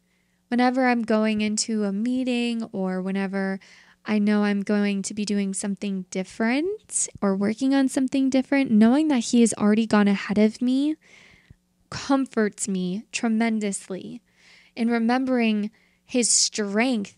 whenever 0.49 0.87
I'm 0.87 1.03
going 1.03 1.41
into 1.41 1.85
a 1.85 1.93
meeting 1.93 2.65
or 2.73 3.03
whenever 3.03 3.59
I 4.07 4.19
know 4.19 4.45
I'm 4.45 4.63
going 4.63 5.03
to 5.03 5.15
be 5.15 5.25
doing 5.25 5.53
something 5.53 6.07
different 6.11 7.09
or 7.21 7.37
working 7.37 7.75
on 7.75 7.89
something 7.89 8.31
different, 8.31 8.71
knowing 8.71 9.09
that 9.09 9.25
He 9.25 9.43
has 9.43 9.53
already 9.55 9.87
gone 9.87 10.09
ahead 10.09 10.39
of 10.39 10.63
me 10.63 10.97
comforts 11.91 12.69
me 12.69 13.05
tremendously. 13.13 14.23
And 14.77 14.91
remembering 14.91 15.71
His 16.05 16.31
strength 16.31 17.17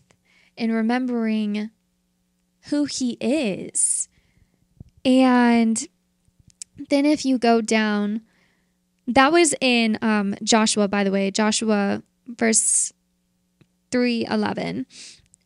in 0.55 0.71
remembering 0.71 1.69
who 2.69 2.85
He 2.85 3.17
is. 3.19 4.07
And 5.05 5.85
then 6.89 7.05
if 7.05 7.25
you 7.25 7.37
go 7.37 7.61
down 7.61 8.21
that 9.07 9.31
was 9.31 9.53
in 9.59 9.97
um, 10.01 10.35
Joshua, 10.43 10.87
by 10.87 11.03
the 11.03 11.11
way, 11.11 11.31
Joshua 11.31 12.03
verse 12.27 12.93
311. 13.91 14.85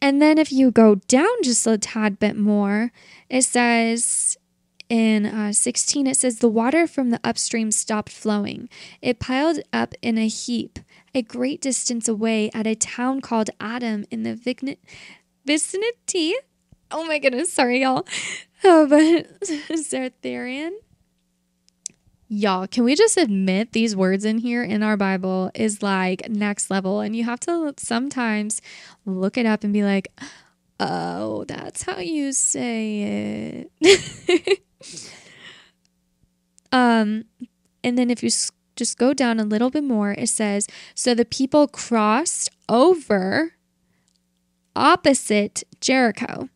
And 0.01 0.21
then 0.21 0.37
if 0.37 0.51
you 0.51 0.71
go 0.71 0.95
down 0.95 1.43
just 1.43 1.65
a 1.65 1.77
tad 1.77 2.19
bit 2.19 2.37
more, 2.37 2.91
it 3.29 3.43
says 3.43 4.37
in 4.89 5.25
uh, 5.25 5.53
16, 5.53 6.05
it 6.07 6.17
says, 6.17 6.37
The 6.37 6.47
water 6.47 6.85
from 6.85 7.09
the 7.09 7.19
upstream 7.23 7.71
stopped 7.71 8.11
flowing. 8.11 8.69
It 9.01 9.19
piled 9.19 9.59
up 9.73 9.95
in 10.01 10.17
a 10.17 10.27
heap 10.27 10.79
a 11.17 11.21
great 11.21 11.61
distance 11.61 12.07
away 12.07 12.49
at 12.53 12.67
a 12.67 12.75
town 12.75 13.21
called 13.21 13.49
Adam 13.59 14.05
in 14.11 14.23
the 14.23 14.35
vicinity. 15.45 16.35
Oh 16.91 17.05
my 17.05 17.19
goodness, 17.19 17.51
sorry, 17.51 17.81
y'all. 17.81 18.05
Of 18.63 18.89
Zaretharian 18.91 20.71
y'all, 22.29 22.67
can 22.67 22.83
we 22.83 22.95
just 22.95 23.17
admit 23.17 23.71
these 23.71 23.95
words 23.95 24.25
in 24.25 24.39
here 24.39 24.63
in 24.63 24.83
our 24.83 24.97
Bible 24.97 25.51
is 25.55 25.81
like 25.81 26.29
next 26.29 26.69
level? 26.69 26.99
And 26.99 27.15
you 27.15 27.23
have 27.23 27.39
to 27.41 27.73
sometimes 27.77 28.61
look 29.05 29.37
it 29.37 29.45
up 29.45 29.63
and 29.63 29.73
be 29.73 29.83
like, 29.83 30.11
oh, 30.79 31.45
that's 31.45 31.83
how 31.83 31.99
you 31.99 32.33
say 32.33 33.69
it. 33.81 34.61
um, 36.71 37.25
and 37.83 37.97
then 37.97 38.09
if 38.09 38.23
you 38.23 38.29
just 38.77 38.97
go 38.97 39.13
down 39.13 39.39
a 39.39 39.43
little 39.43 39.69
bit 39.69 39.83
more, 39.83 40.11
it 40.11 40.29
says, 40.29 40.67
So 40.95 41.13
the 41.13 41.25
people 41.25 41.67
crossed 41.67 42.49
over 42.69 43.53
opposite 44.75 45.63
Jericho. 45.81 46.49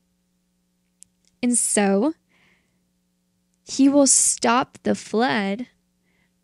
And 1.44 1.58
so 1.58 2.14
he 3.66 3.90
will 3.90 4.08
stop 4.08 4.78
the 4.84 4.96
flood 4.96 5.68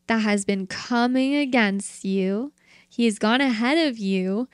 that 0.08 0.20
has 0.20 0.46
been 0.46 0.66
coming 0.68 1.36
against 1.36 2.04
you. 2.04 2.54
He 2.88 3.06
has 3.06 3.20
gone 3.20 3.42
ahead 3.42 3.78
of 3.78 3.98
you, 3.98 4.48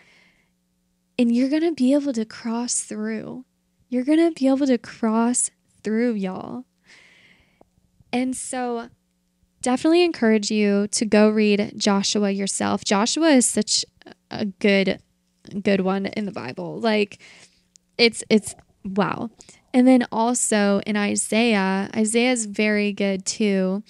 and 1.17 1.33
you're 1.33 1.49
going 1.49 1.61
to 1.61 1.71
be 1.71 1.93
able 1.93 2.13
to 2.13 2.25
cross 2.25 2.81
through. 2.81 3.45
You're 3.89 4.03
going 4.03 4.19
to 4.19 4.31
be 4.31 4.47
able 4.47 4.67
to 4.67 4.77
cross 4.77 5.51
through, 5.83 6.15
y'all. 6.15 6.65
And 8.11 8.35
so, 8.35 8.89
definitely 9.63 10.03
encourage 10.03 10.51
you 10.51 10.87
to 10.89 11.05
go 11.05 11.29
read 11.29 11.73
Joshua 11.75 12.29
yourself. 12.29 12.83
Joshua 12.83 13.29
is 13.29 13.47
such 13.47 13.83
a 14.29 14.45
good 14.45 14.99
good 15.61 15.81
one 15.81 16.05
in 16.05 16.25
the 16.25 16.31
Bible. 16.31 16.79
Like 16.79 17.19
it's 17.97 18.23
it's 18.29 18.53
wow. 18.83 19.31
And 19.73 19.87
then 19.87 20.05
also 20.11 20.81
in 20.85 20.95
Isaiah, 20.95 21.89
Isaiah 21.95 22.31
is 22.31 22.45
very 22.45 22.93
good 22.93 23.25
too 23.25 23.83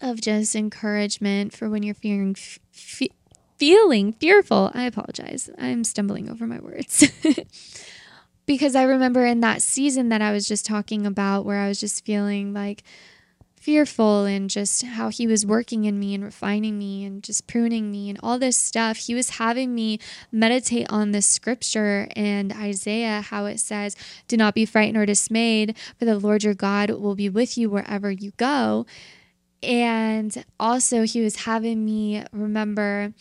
of 0.00 0.20
just 0.20 0.56
encouragement 0.56 1.52
for 1.54 1.70
when 1.70 1.82
you're 1.82 1.94
feeling 1.94 2.34
f- 2.36 3.08
feeling 3.58 4.12
fearful. 4.12 4.70
I 4.74 4.84
apologize. 4.84 5.48
I'm 5.58 5.84
stumbling 5.84 6.28
over 6.28 6.46
my 6.46 6.58
words. 6.58 7.08
because 8.46 8.74
I 8.74 8.82
remember 8.82 9.24
in 9.24 9.40
that 9.40 9.62
season 9.62 10.08
that 10.10 10.20
I 10.20 10.32
was 10.32 10.46
just 10.46 10.66
talking 10.66 11.06
about 11.06 11.44
where 11.44 11.60
I 11.60 11.68
was 11.68 11.80
just 11.80 12.04
feeling 12.04 12.52
like 12.52 12.82
fearful 13.64 14.26
and 14.26 14.50
just 14.50 14.84
how 14.84 15.08
he 15.08 15.26
was 15.26 15.46
working 15.46 15.86
in 15.86 15.98
me 15.98 16.14
and 16.14 16.22
refining 16.22 16.76
me 16.78 17.02
and 17.02 17.22
just 17.22 17.46
pruning 17.46 17.90
me 17.90 18.10
and 18.10 18.20
all 18.22 18.38
this 18.38 18.58
stuff. 18.58 18.98
He 18.98 19.14
was 19.14 19.30
having 19.30 19.74
me 19.74 19.98
meditate 20.30 20.86
on 20.90 21.12
this 21.12 21.26
scripture 21.26 22.06
and 22.14 22.52
Isaiah, 22.52 23.22
how 23.22 23.46
it 23.46 23.58
says, 23.58 23.96
Do 24.28 24.36
not 24.36 24.54
be 24.54 24.66
frightened 24.66 24.98
or 24.98 25.06
dismayed, 25.06 25.78
for 25.98 26.04
the 26.04 26.18
Lord 26.18 26.44
your 26.44 26.52
God 26.52 26.90
will 26.90 27.14
be 27.14 27.30
with 27.30 27.56
you 27.56 27.70
wherever 27.70 28.10
you 28.10 28.32
go. 28.36 28.84
And 29.62 30.44
also, 30.60 31.04
he 31.04 31.22
was 31.22 31.36
having 31.36 31.86
me 31.86 32.22
remember, 32.32 33.14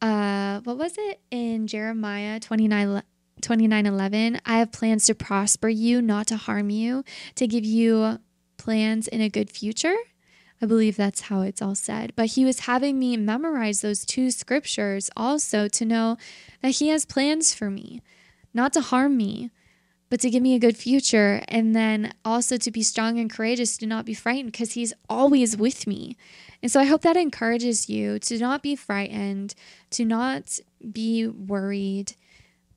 uh, 0.00 0.60
what 0.60 0.78
was 0.78 0.94
it 0.96 1.20
in 1.32 1.66
Jeremiah 1.66 2.38
29 2.38 3.02
29 3.42 3.84
11 3.86 4.40
i 4.46 4.58
have 4.58 4.72
plans 4.72 5.04
to 5.04 5.14
prosper 5.14 5.68
you 5.68 6.00
not 6.00 6.26
to 6.26 6.38
harm 6.38 6.70
you 6.70 7.04
to 7.34 7.46
give 7.46 7.66
you 7.66 8.18
plans 8.66 9.06
in 9.06 9.20
a 9.20 9.28
good 9.28 9.48
future. 9.48 9.94
I 10.60 10.66
believe 10.66 10.96
that's 10.96 11.20
how 11.20 11.42
it's 11.42 11.62
all 11.62 11.76
said. 11.76 12.12
But 12.16 12.30
he 12.30 12.44
was 12.44 12.66
having 12.66 12.98
me 12.98 13.16
memorize 13.16 13.80
those 13.80 14.04
two 14.04 14.32
scriptures 14.32 15.08
also 15.16 15.68
to 15.68 15.84
know 15.84 16.16
that 16.62 16.72
he 16.72 16.88
has 16.88 17.04
plans 17.04 17.54
for 17.54 17.70
me, 17.70 18.02
not 18.52 18.72
to 18.72 18.80
harm 18.80 19.16
me, 19.16 19.52
but 20.10 20.18
to 20.18 20.30
give 20.30 20.42
me 20.42 20.56
a 20.56 20.58
good 20.58 20.76
future. 20.76 21.44
And 21.46 21.76
then 21.76 22.12
also 22.24 22.56
to 22.56 22.70
be 22.72 22.82
strong 22.82 23.20
and 23.20 23.30
courageous, 23.30 23.76
to 23.78 23.86
not 23.86 24.04
be 24.04 24.14
frightened 24.14 24.50
because 24.50 24.72
He's 24.72 24.92
always 25.08 25.56
with 25.56 25.86
me. 25.86 26.16
And 26.60 26.68
so 26.68 26.80
I 26.80 26.86
hope 26.86 27.02
that 27.02 27.16
encourages 27.16 27.88
you 27.88 28.18
to 28.18 28.36
not 28.38 28.64
be 28.64 28.74
frightened, 28.74 29.54
to 29.90 30.04
not 30.04 30.58
be 30.90 31.28
worried 31.28 32.16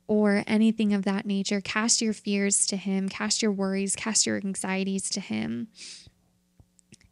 or 0.10 0.44
anything 0.48 0.92
of 0.92 1.04
that 1.04 1.24
nature. 1.24 1.62
Cast 1.62 2.02
your 2.02 2.14
fears 2.14 2.66
to 2.66 2.76
Him, 2.76 3.08
cast 3.08 3.44
your 3.44 3.52
worries, 3.52 3.96
cast 3.96 4.26
your 4.26 4.38
anxieties 4.38 5.08
to 5.12 5.22
Him. 5.22 5.68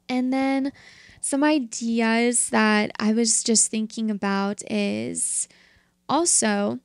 And 0.09 0.33
then 0.33 0.71
some 1.21 1.43
ideas 1.43 2.49
that 2.49 2.91
I 2.99 3.13
was 3.13 3.43
just 3.43 3.69
thinking 3.69 4.09
about 4.09 4.63
is 4.69 5.47
also 6.09 6.79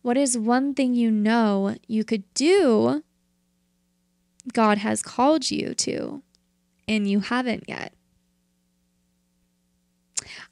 what 0.00 0.16
is 0.16 0.38
one 0.38 0.72
thing 0.72 0.94
you 0.94 1.10
know 1.10 1.76
you 1.86 2.02
could 2.02 2.24
do 2.32 3.04
God 4.54 4.78
has 4.78 5.02
called 5.02 5.50
you 5.50 5.74
to 5.74 6.22
and 6.86 7.06
you 7.06 7.20
haven't 7.20 7.64
yet? 7.68 7.92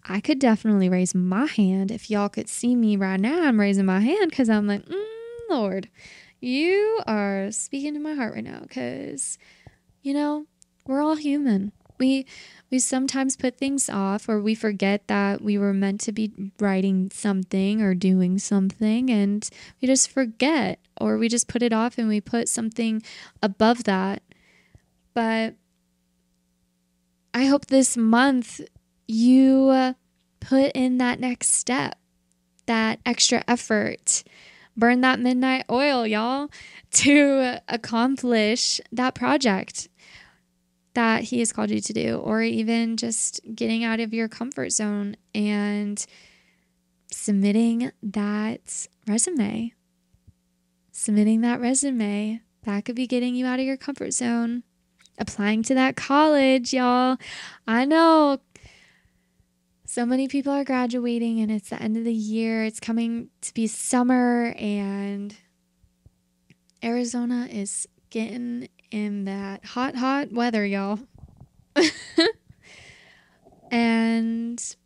I 0.09 0.21
could 0.21 0.39
definitely 0.39 0.89
raise 0.89 1.15
my 1.15 1.47
hand 1.47 1.91
if 1.91 2.11
y'all 2.11 2.29
could 2.29 2.49
see 2.49 2.77
me 2.77 2.97
right 2.97 3.19
now. 3.19 3.43
I'm 3.43 3.59
raising 3.59 3.87
my 3.87 4.01
hand 4.01 4.31
because 4.31 4.49
I'm 4.49 4.67
like, 4.67 4.85
mm, 4.87 5.05
Lord, 5.51 5.89
you 6.41 7.01
are 7.07 7.51
speaking 7.51 7.95
to 7.95 8.01
my 8.01 8.15
heart 8.15 8.35
right 8.35 8.45
now 8.45 8.61
because, 8.61 9.37
you 10.03 10.15
know, 10.15 10.47
we're 10.87 11.03
all 11.03 11.17
human. 11.17 11.73
We 11.99 12.27
we 12.71 12.79
sometimes 12.79 13.37
put 13.37 13.59
things 13.59 13.89
off 13.89 14.29
or 14.29 14.41
we 14.41 14.55
forget 14.55 15.09
that 15.09 15.41
we 15.41 15.57
were 15.57 15.73
meant 15.73 16.01
to 16.03 16.13
be 16.13 16.33
writing 16.61 17.11
something 17.13 17.81
or 17.81 17.95
doing 17.95 18.39
something 18.39 19.09
and 19.09 19.49
we 19.81 19.89
just 19.89 20.11
forget 20.11 20.79
or 21.01 21.17
we 21.17 21.29
just 21.29 21.49
put 21.49 21.63
it 21.63 21.73
off 21.73 21.97
and 21.97 22.09
we 22.09 22.21
put 22.21 22.49
something 22.49 23.03
above 23.43 23.85
that. 23.85 24.23
But 25.15 25.55
I 27.33 27.47
hope 27.47 27.67
this 27.67 27.97
month 27.97 28.61
you 29.09 29.69
uh, 29.69 29.93
put 30.41 30.73
in 30.73 30.99
that 30.99 31.21
next 31.21 31.51
step, 31.51 31.99
that 32.67 33.01
extra 33.05 33.45
effort. 33.47 34.25
Burn 34.77 35.01
that 35.01 35.21
midnight 35.21 35.65
oil, 35.71 36.07
y'all, 36.07 36.51
to 36.93 37.63
accomplish 37.69 38.81
that 38.93 39.15
project 39.15 39.89
that 40.93 41.25
He 41.25 41.39
has 41.39 41.53
called 41.53 41.71
you 41.71 41.81
to 41.81 41.93
do, 41.93 42.17
or 42.17 42.43
even 42.43 42.97
just 42.97 43.41
getting 43.55 43.85
out 43.85 44.01
of 44.01 44.13
your 44.13 44.29
comfort 44.29 44.73
zone 44.73 45.17
and 45.35 46.05
submitting 47.11 47.93
that 48.03 48.87
resume. 49.07 49.73
Submitting 50.93 51.43
that 51.43 51.61
resume. 51.61 52.41
That 52.65 52.85
could 52.85 52.97
be 52.97 53.07
getting 53.07 53.35
you 53.35 53.47
out 53.47 53.61
of 53.61 53.67
your 53.67 53.77
comfort 53.77 54.13
zone. 54.13 54.63
Applying 55.19 55.63
to 55.65 55.75
that 55.75 55.97
college, 55.97 56.75
y'all. 56.75 57.17
I 57.67 57.85
know 57.85 58.41
so 59.97 60.05
many 60.05 60.29
people 60.29 60.53
are 60.53 60.63
graduating 60.63 61.41
and 61.41 61.51
it's 61.51 61.71
the 61.71 61.83
end 61.83 61.97
of 61.97 62.05
the 62.05 62.13
year. 62.13 62.65
It's 62.65 62.81
coming 62.81 63.31
to 63.41 63.55
be 63.55 63.67
summer 63.67 64.55
and 64.59 65.35
Arizona 66.85 67.49
is 67.51 67.89
getting 68.11 68.69
in 68.91 69.25
that 69.25 69.65
hot, 69.65 69.97
hot 69.97 70.31
weather, 70.31 70.67
y'all. 70.67 70.99
and 73.71 74.77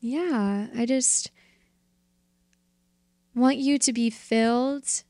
yeah, 0.00 0.68
I 0.74 0.86
just 0.86 1.30
want 3.34 3.58
you 3.58 3.78
to 3.78 3.92
be 3.92 4.08
filled. 4.08 5.04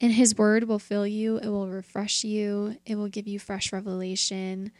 And 0.00 0.12
His 0.12 0.38
Word 0.38 0.68
will 0.68 0.78
fill 0.78 1.08
you, 1.08 1.38
it 1.38 1.48
will 1.48 1.68
refresh 1.68 2.22
you, 2.22 2.76
it 2.86 2.94
will 2.94 3.08
give 3.08 3.26
you 3.26 3.40
fresh 3.40 3.72
revelation. 3.72 4.70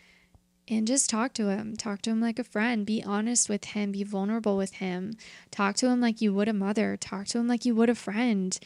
And 0.70 0.86
just 0.86 1.10
talk 1.10 1.34
to 1.34 1.48
Him. 1.48 1.76
Talk 1.76 2.00
to 2.02 2.10
Him 2.10 2.20
like 2.20 2.38
a 2.38 2.44
friend. 2.44 2.86
Be 2.86 3.02
honest 3.02 3.48
with 3.48 3.64
Him. 3.66 3.92
Be 3.92 4.04
vulnerable 4.04 4.56
with 4.56 4.74
Him. 4.74 5.14
Talk 5.50 5.74
to 5.76 5.88
Him 5.88 6.00
like 6.00 6.20
you 6.22 6.32
would 6.32 6.48
a 6.48 6.52
mother. 6.52 6.96
Talk 6.96 7.26
to 7.26 7.38
Him 7.38 7.48
like 7.48 7.64
you 7.64 7.74
would 7.74 7.90
a 7.90 7.94
friend. 7.94 8.58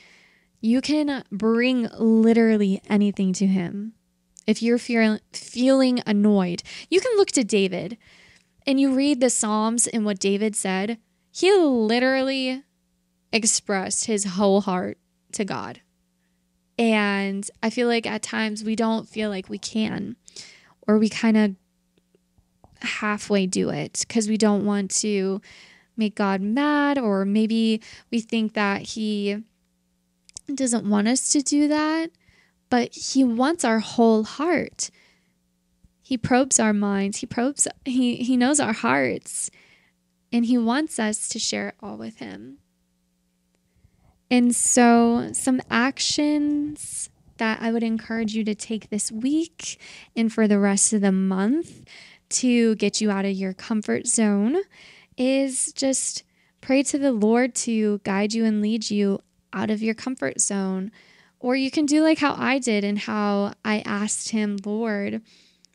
You 0.65 0.81
can 0.81 1.25
bring 1.31 1.91
literally 1.99 2.81
anything 2.89 3.35
to 3.35 3.47
him. 3.47 3.93
If 4.47 4.63
you're 4.63 4.79
feel, 4.79 5.19
feeling 5.31 6.01
annoyed, 6.07 6.63
you 6.89 7.03
can 7.03 7.15
look 7.19 7.31
to 7.33 7.45
David 7.45 7.99
and 8.67 8.81
you 8.81 8.95
read 8.95 9.21
the 9.21 9.29
Psalms 9.29 9.87
and 9.87 10.07
what 10.07 10.19
David 10.19 10.57
said. 10.57 10.97
He 11.31 11.53
literally 11.53 12.63
expressed 13.31 14.07
his 14.07 14.25
whole 14.25 14.63
heart 14.63 14.97
to 15.33 15.45
God. 15.45 15.83
And 16.79 17.47
I 17.63 17.69
feel 17.69 17.87
like 17.87 18.07
at 18.07 18.23
times 18.23 18.65
we 18.65 18.75
don't 18.75 19.07
feel 19.07 19.29
like 19.29 19.51
we 19.51 19.59
can, 19.59 20.17
or 20.89 20.99
we 20.99 21.11
kind 21.11 21.37
of 21.37 21.57
halfway 22.85 23.47
do 23.47 23.71
it 23.71 24.05
because 24.07 24.29
we 24.29 24.37
don't 24.37 24.65
want 24.65 24.91
to 24.93 25.41
make 25.97 26.15
God 26.15 26.41
mad, 26.41 26.99
or 26.99 27.25
maybe 27.25 27.81
we 28.11 28.21
think 28.21 28.55
that 28.55 28.83
He 28.83 29.43
doesn't 30.53 30.89
want 30.89 31.09
us 31.09 31.29
to 31.31 31.43
do 31.43 31.69
that, 31.69 32.11
but 32.71 32.95
He 32.95 33.25
wants 33.25 33.65
our 33.65 33.79
whole 33.79 34.25
heart. 34.25 34.91
He 36.03 36.19
probes 36.19 36.61
our 36.61 36.75
minds. 36.75 37.19
He 37.19 37.27
probes, 37.27 37.67
He, 37.85 38.17
he 38.17 38.37
knows 38.37 38.61
our 38.61 38.73
hearts, 38.73 39.51
and 40.33 40.47
He 40.47 40.59
wants 40.59 40.99
us 40.99 41.29
to 41.29 41.39
share 41.39 41.69
it 41.69 41.75
all 41.81 41.97
with 41.97 42.19
Him. 42.19 42.59
And 44.31 44.55
so, 44.55 45.31
some 45.33 45.61
actions 45.71 47.11
that 47.37 47.61
I 47.61 47.73
would 47.73 47.83
encourage 47.83 48.35
you 48.35 48.45
to 48.45 48.55
take 48.55 48.91
this 48.91 49.11
week 49.11 49.81
and 50.17 50.33
for 50.33 50.47
the 50.47 50.59
rest 50.59 50.93
of 50.93 51.01
the 51.01 51.13
month 51.13 51.85
to 52.35 52.75
get 52.77 53.01
you 53.01 53.11
out 53.11 53.25
of 53.25 53.33
your 53.33 53.53
comfort 53.53 54.07
zone 54.07 54.57
is 55.17 55.73
just 55.73 56.23
pray 56.61 56.83
to 56.85 56.99
the 56.99 57.13
Lord 57.13 57.55
to 57.55 58.01
guide 58.05 58.33
you 58.33 58.45
and 58.45 58.63
lead 58.63 58.91
you 58.91 59.21
out 59.53 59.71
of 59.71 59.83
your 59.83 59.95
comfort 59.95 60.41
zone. 60.41 60.91
Or 61.39 61.57
you 61.57 61.71
can 61.71 61.87
do 61.87 62.03
like 62.03 62.19
how 62.19 62.35
I 62.37 62.59
did 62.59 62.85
and 62.85 62.99
how 62.99 63.53
I 63.65 63.81
asked 63.81 64.31
him, 64.31 64.57
Lord, 64.65 65.23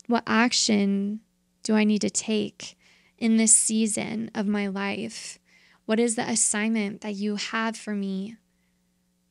what 0.07 0.23
action 0.25 1.21
do 1.63 1.75
I 1.75 1.83
need 1.83 2.01
to 2.01 2.09
take 2.09 2.77
in 3.17 3.37
this 3.37 3.53
season 3.53 4.31
of 4.33 4.47
my 4.47 4.67
life? 4.67 5.37
What 5.85 5.99
is 5.99 6.15
the 6.15 6.29
assignment 6.29 7.01
that 7.01 7.15
you 7.15 7.35
have 7.35 7.75
for 7.75 7.95
me? 7.95 8.35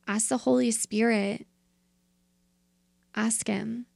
Ask 0.06 0.28
the 0.28 0.38
Holy 0.38 0.70
Spirit. 0.70 1.46
Ask 3.14 3.46
Him. 3.46 3.86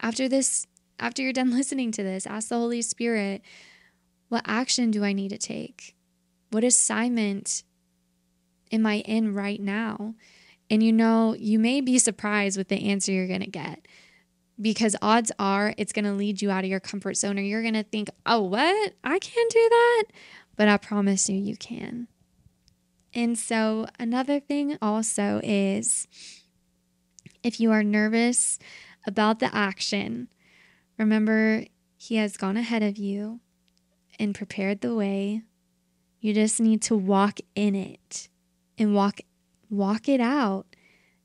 After 0.00 0.28
this, 0.28 0.66
after 1.02 1.20
you're 1.20 1.32
done 1.32 1.50
listening 1.56 1.92
to 1.92 2.02
this, 2.02 2.26
ask 2.26 2.48
the 2.48 2.56
Holy 2.56 2.80
Spirit, 2.80 3.42
what 4.28 4.44
action 4.46 4.90
do 4.90 5.04
I 5.04 5.12
need 5.12 5.28
to 5.28 5.38
take? 5.38 5.94
What 6.50 6.64
assignment 6.64 7.64
am 8.70 8.86
I 8.86 9.00
in 9.00 9.34
right 9.34 9.60
now? 9.60 10.14
And 10.70 10.82
you 10.82 10.92
know, 10.92 11.34
you 11.38 11.58
may 11.58 11.82
be 11.82 11.98
surprised 11.98 12.56
with 12.56 12.68
the 12.68 12.88
answer 12.88 13.12
you're 13.12 13.26
going 13.26 13.40
to 13.40 13.50
get 13.50 13.86
because 14.60 14.96
odds 15.02 15.32
are 15.38 15.74
it's 15.76 15.92
going 15.92 16.04
to 16.04 16.12
lead 16.12 16.40
you 16.40 16.50
out 16.50 16.64
of 16.64 16.70
your 16.70 16.80
comfort 16.80 17.16
zone 17.16 17.38
or 17.38 17.42
you're 17.42 17.62
going 17.62 17.74
to 17.74 17.82
think, 17.82 18.08
oh, 18.24 18.40
what? 18.42 18.94
I 19.04 19.18
can't 19.18 19.52
do 19.52 19.68
that. 19.68 20.04
But 20.56 20.68
I 20.68 20.76
promise 20.76 21.28
you, 21.28 21.36
you 21.36 21.56
can. 21.56 22.08
And 23.14 23.38
so, 23.38 23.86
another 23.98 24.40
thing 24.40 24.78
also 24.80 25.40
is 25.42 26.06
if 27.42 27.60
you 27.60 27.70
are 27.72 27.82
nervous 27.82 28.58
about 29.06 29.38
the 29.38 29.54
action, 29.54 30.28
remember 31.02 31.64
he 31.96 32.16
has 32.16 32.36
gone 32.36 32.56
ahead 32.56 32.82
of 32.82 32.96
you 32.96 33.40
and 34.18 34.34
prepared 34.34 34.80
the 34.80 34.94
way. 34.94 35.42
You 36.20 36.32
just 36.32 36.60
need 36.60 36.82
to 36.82 36.96
walk 36.96 37.40
in 37.54 37.74
it 37.74 38.28
and 38.78 38.94
walk 38.94 39.20
walk 39.68 40.08
it 40.08 40.20
out 40.20 40.66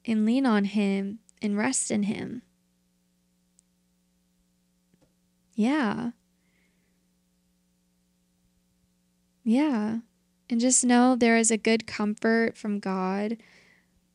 and 0.05 0.25
lean 0.25 0.45
on 0.45 0.65
him 0.65 1.19
and 1.41 1.57
rest 1.57 1.91
in 1.91 2.03
him. 2.03 2.41
Yeah. 5.53 6.11
Yeah. 9.43 9.99
And 10.49 10.59
just 10.59 10.85
know 10.85 11.15
there 11.15 11.37
is 11.37 11.51
a 11.51 11.57
good 11.57 11.85
comfort 11.85 12.57
from 12.57 12.79
God, 12.79 13.37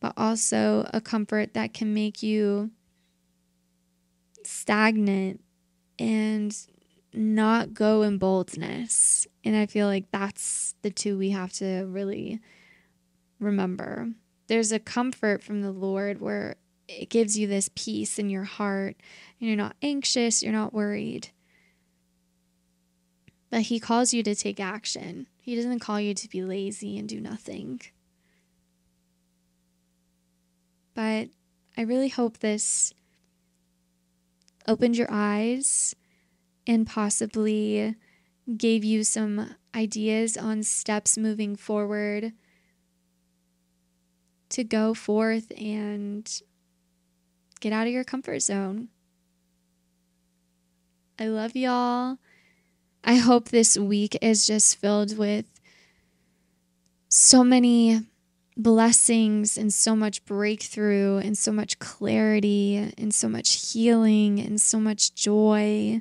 but 0.00 0.14
also 0.16 0.88
a 0.92 1.00
comfort 1.00 1.54
that 1.54 1.74
can 1.74 1.92
make 1.92 2.22
you 2.22 2.70
stagnant 4.44 5.41
and 6.02 6.56
not 7.14 7.74
go 7.74 8.02
in 8.02 8.18
boldness. 8.18 9.28
And 9.44 9.54
I 9.54 9.66
feel 9.66 9.86
like 9.86 10.10
that's 10.10 10.74
the 10.82 10.90
two 10.90 11.16
we 11.16 11.30
have 11.30 11.52
to 11.54 11.84
really 11.86 12.40
remember. 13.38 14.08
There's 14.48 14.72
a 14.72 14.80
comfort 14.80 15.44
from 15.44 15.62
the 15.62 15.70
Lord 15.70 16.20
where 16.20 16.56
it 16.88 17.08
gives 17.08 17.38
you 17.38 17.46
this 17.46 17.70
peace 17.76 18.18
in 18.18 18.30
your 18.30 18.42
heart 18.42 18.96
and 19.38 19.48
you're 19.48 19.56
not 19.56 19.76
anxious, 19.80 20.42
you're 20.42 20.52
not 20.52 20.74
worried. 20.74 21.28
But 23.48 23.62
He 23.62 23.78
calls 23.78 24.12
you 24.12 24.24
to 24.24 24.34
take 24.34 24.58
action. 24.58 25.28
He 25.40 25.54
doesn't 25.54 25.78
call 25.78 26.00
you 26.00 26.14
to 26.14 26.28
be 26.28 26.42
lazy 26.42 26.98
and 26.98 27.08
do 27.08 27.20
nothing. 27.20 27.80
But 30.94 31.28
I 31.76 31.82
really 31.82 32.08
hope 32.08 32.38
this 32.38 32.92
opened 34.66 34.96
your 34.96 35.08
eyes 35.10 35.94
and 36.66 36.86
possibly 36.86 37.96
gave 38.56 38.84
you 38.84 39.04
some 39.04 39.54
ideas 39.74 40.36
on 40.36 40.62
steps 40.62 41.16
moving 41.16 41.56
forward 41.56 42.32
to 44.50 44.64
go 44.64 44.94
forth 44.94 45.50
and 45.58 46.42
get 47.60 47.72
out 47.72 47.86
of 47.86 47.92
your 47.92 48.04
comfort 48.04 48.40
zone. 48.40 48.88
I 51.18 51.26
love 51.26 51.56
y'all. 51.56 52.18
I 53.04 53.16
hope 53.16 53.48
this 53.48 53.78
week 53.78 54.16
is 54.20 54.46
just 54.46 54.76
filled 54.76 55.16
with 55.16 55.46
so 57.08 57.42
many 57.42 58.02
blessings 58.56 59.56
and 59.56 59.72
so 59.72 59.96
much 59.96 60.24
breakthrough 60.24 61.18
and 61.18 61.36
so 61.36 61.52
much 61.52 61.78
clarity 61.78 62.92
and 62.98 63.14
so 63.14 63.28
much 63.28 63.72
healing 63.72 64.40
and 64.40 64.60
so 64.60 64.78
much 64.78 65.14
joy. 65.14 66.00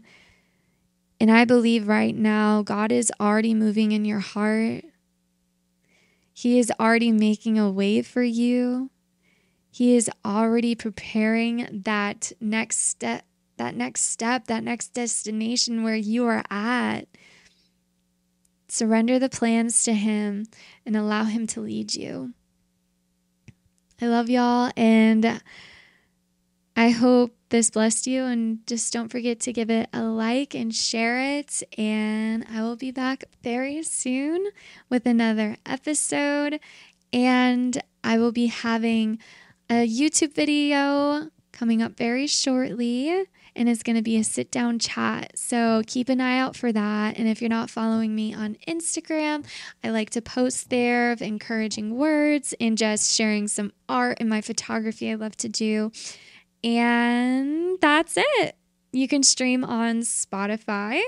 And 1.20 1.32
I 1.32 1.46
believe 1.46 1.88
right 1.88 2.16
now 2.16 2.62
God 2.62 2.92
is 2.92 3.12
already 3.20 3.54
moving 3.54 3.92
in 3.92 4.06
your 4.06 4.20
heart. 4.20 4.84
He 6.34 6.60
is 6.60 6.72
already 6.80 7.12
making 7.12 7.60
a 7.60 7.72
way 7.72 8.02
for 8.02 8.24
you. 8.24 8.90
He 9.70 9.96
is 9.96 10.10
already 10.26 10.76
preparing 10.76 11.84
that 11.86 12.32
next 12.42 12.80
step, 12.80 13.26
that 13.58 13.76
next 13.76 14.02
step, 14.02 14.48
that 14.48 14.64
next 14.64 14.90
destination 14.90 15.84
where 15.84 15.96
you 15.96 16.26
are 16.26 16.44
at. 16.50 17.08
Surrender 18.68 19.20
the 19.20 19.30
plans 19.30 19.84
to 19.84 19.94
Him 19.94 20.46
and 20.86 20.98
allow 20.98 21.26
Him 21.26 21.46
to 21.48 21.62
lead 21.62 21.94
you. 21.94 22.34
I 24.04 24.08
love 24.08 24.32
y'all 24.32 24.72
and 24.76 25.40
I 26.76 26.90
hope 26.90 27.36
this 27.50 27.70
blessed 27.70 28.08
you 28.08 28.24
and 28.24 28.66
just 28.66 28.92
don't 28.92 29.10
forget 29.10 29.40
to 29.42 29.54
give 29.54 29.70
it 29.70 29.90
a 29.94 30.02
like 30.02 30.56
and 30.56 30.74
share 30.74 31.38
it 31.38 31.62
and 31.78 32.44
I 32.52 32.64
will 32.64 32.76
be 32.76 32.90
back 32.90 33.26
very 33.44 33.84
soon 33.84 34.48
with 34.90 35.06
another 35.06 35.58
episode 35.68 36.60
and 37.14 37.80
I 38.04 38.18
will 38.18 38.32
be 38.32 38.48
having 38.48 39.20
a 39.70 39.88
YouTube 39.88 40.34
video 40.34 41.30
coming 41.52 41.84
up 41.84 41.96
very 41.96 42.26
shortly 42.26 43.28
and 43.56 43.68
it's 43.68 43.84
going 43.84 43.96
to 43.96 44.02
be 44.02 44.18
a 44.18 44.24
sit 44.24 44.52
down 44.52 44.80
chat. 44.80 45.38
So 45.38 45.84
keep 45.86 46.10
an 46.10 46.22
eye 46.22 46.40
out 46.40 46.56
for 46.56 46.72
that. 46.72 47.18
And 47.18 47.28
if 47.28 47.42
you're 47.42 47.50
not 47.50 47.70
following 47.70 48.16
me 48.16 48.34
on 48.34 48.58
Instagram, 48.68 49.46
I 49.84 49.90
like 49.90 50.10
to 50.12 50.22
post 50.22 50.70
there 50.70 51.12
of 51.12 51.22
encouraging 51.22 51.96
words 51.98 52.54
and 52.60 52.78
just 52.78 53.14
sharing 53.14 53.48
some 53.48 53.72
art 53.90 54.18
and 54.20 54.30
my 54.30 54.42
photography 54.42 55.12
I 55.12 55.16
love 55.16 55.36
to 55.38 55.50
do. 55.50 55.92
And 56.64 57.80
that's 57.82 58.16
it. 58.18 58.56
You 58.94 59.08
can 59.08 59.24
stream 59.24 59.64
on 59.64 60.02
Spotify, 60.02 61.02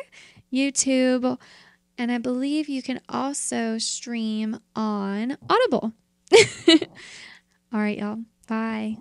YouTube, 0.51 1.37
and 1.97 2.11
I 2.11 2.17
believe 2.17 2.69
you 2.69 2.81
can 2.81 3.01
also 3.07 3.77
stream 3.77 4.59
on 4.75 5.37
Audible. 5.49 5.93
All 7.73 7.79
right, 7.79 7.97
y'all. 7.97 8.19
Bye. 8.47 8.97